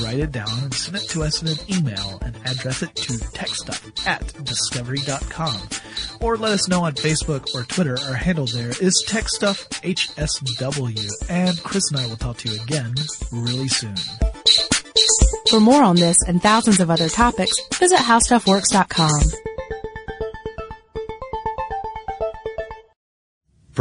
Write 0.04 0.20
it 0.20 0.32
down 0.32 0.50
and 0.64 0.74
send 0.74 0.98
it 0.98 1.10
to 1.10 1.24
us 1.24 1.42
in 1.42 1.48
an 1.50 1.58
email 1.70 2.20
and 2.22 2.36
address 2.46 2.82
it 2.82 2.96
to 2.96 3.14
techstuff 3.14 4.08
at 4.08 4.44
discovery.com. 4.44 5.62
Or 6.22 6.38
let 6.38 6.54
us 6.54 6.68
know 6.68 6.84
on 6.84 6.94
Facebook 6.94 7.54
or 7.56 7.64
Twitter. 7.64 7.98
Our 8.08 8.16
handle 8.16 8.46
there 8.46 8.70
is 8.70 9.04
TechStuffHSW. 9.08 11.10
And 11.30 11.64
Chris 11.64 11.92
and 11.92 12.00
I 12.00 12.08
will 12.08 12.18
talk 12.18 12.38
to 12.38 12.50
you 12.50 12.62
again 12.62 12.94
really 13.32 13.68
soon. 13.68 13.96
For 15.50 15.60
more 15.60 15.84
on 15.84 15.98
this 15.98 16.18
and 16.28 16.42
thousands 16.42 16.80
of 16.80 16.90
other 16.90 17.10
topics, 17.10 17.54
visit 17.78 18.00
howstuffworks.com. 18.00 19.51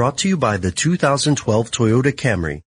Brought 0.01 0.17
to 0.21 0.29
you 0.29 0.39
by 0.39 0.57
the 0.57 0.71
2012 0.71 1.71
Toyota 1.71 2.11
Camry. 2.11 2.63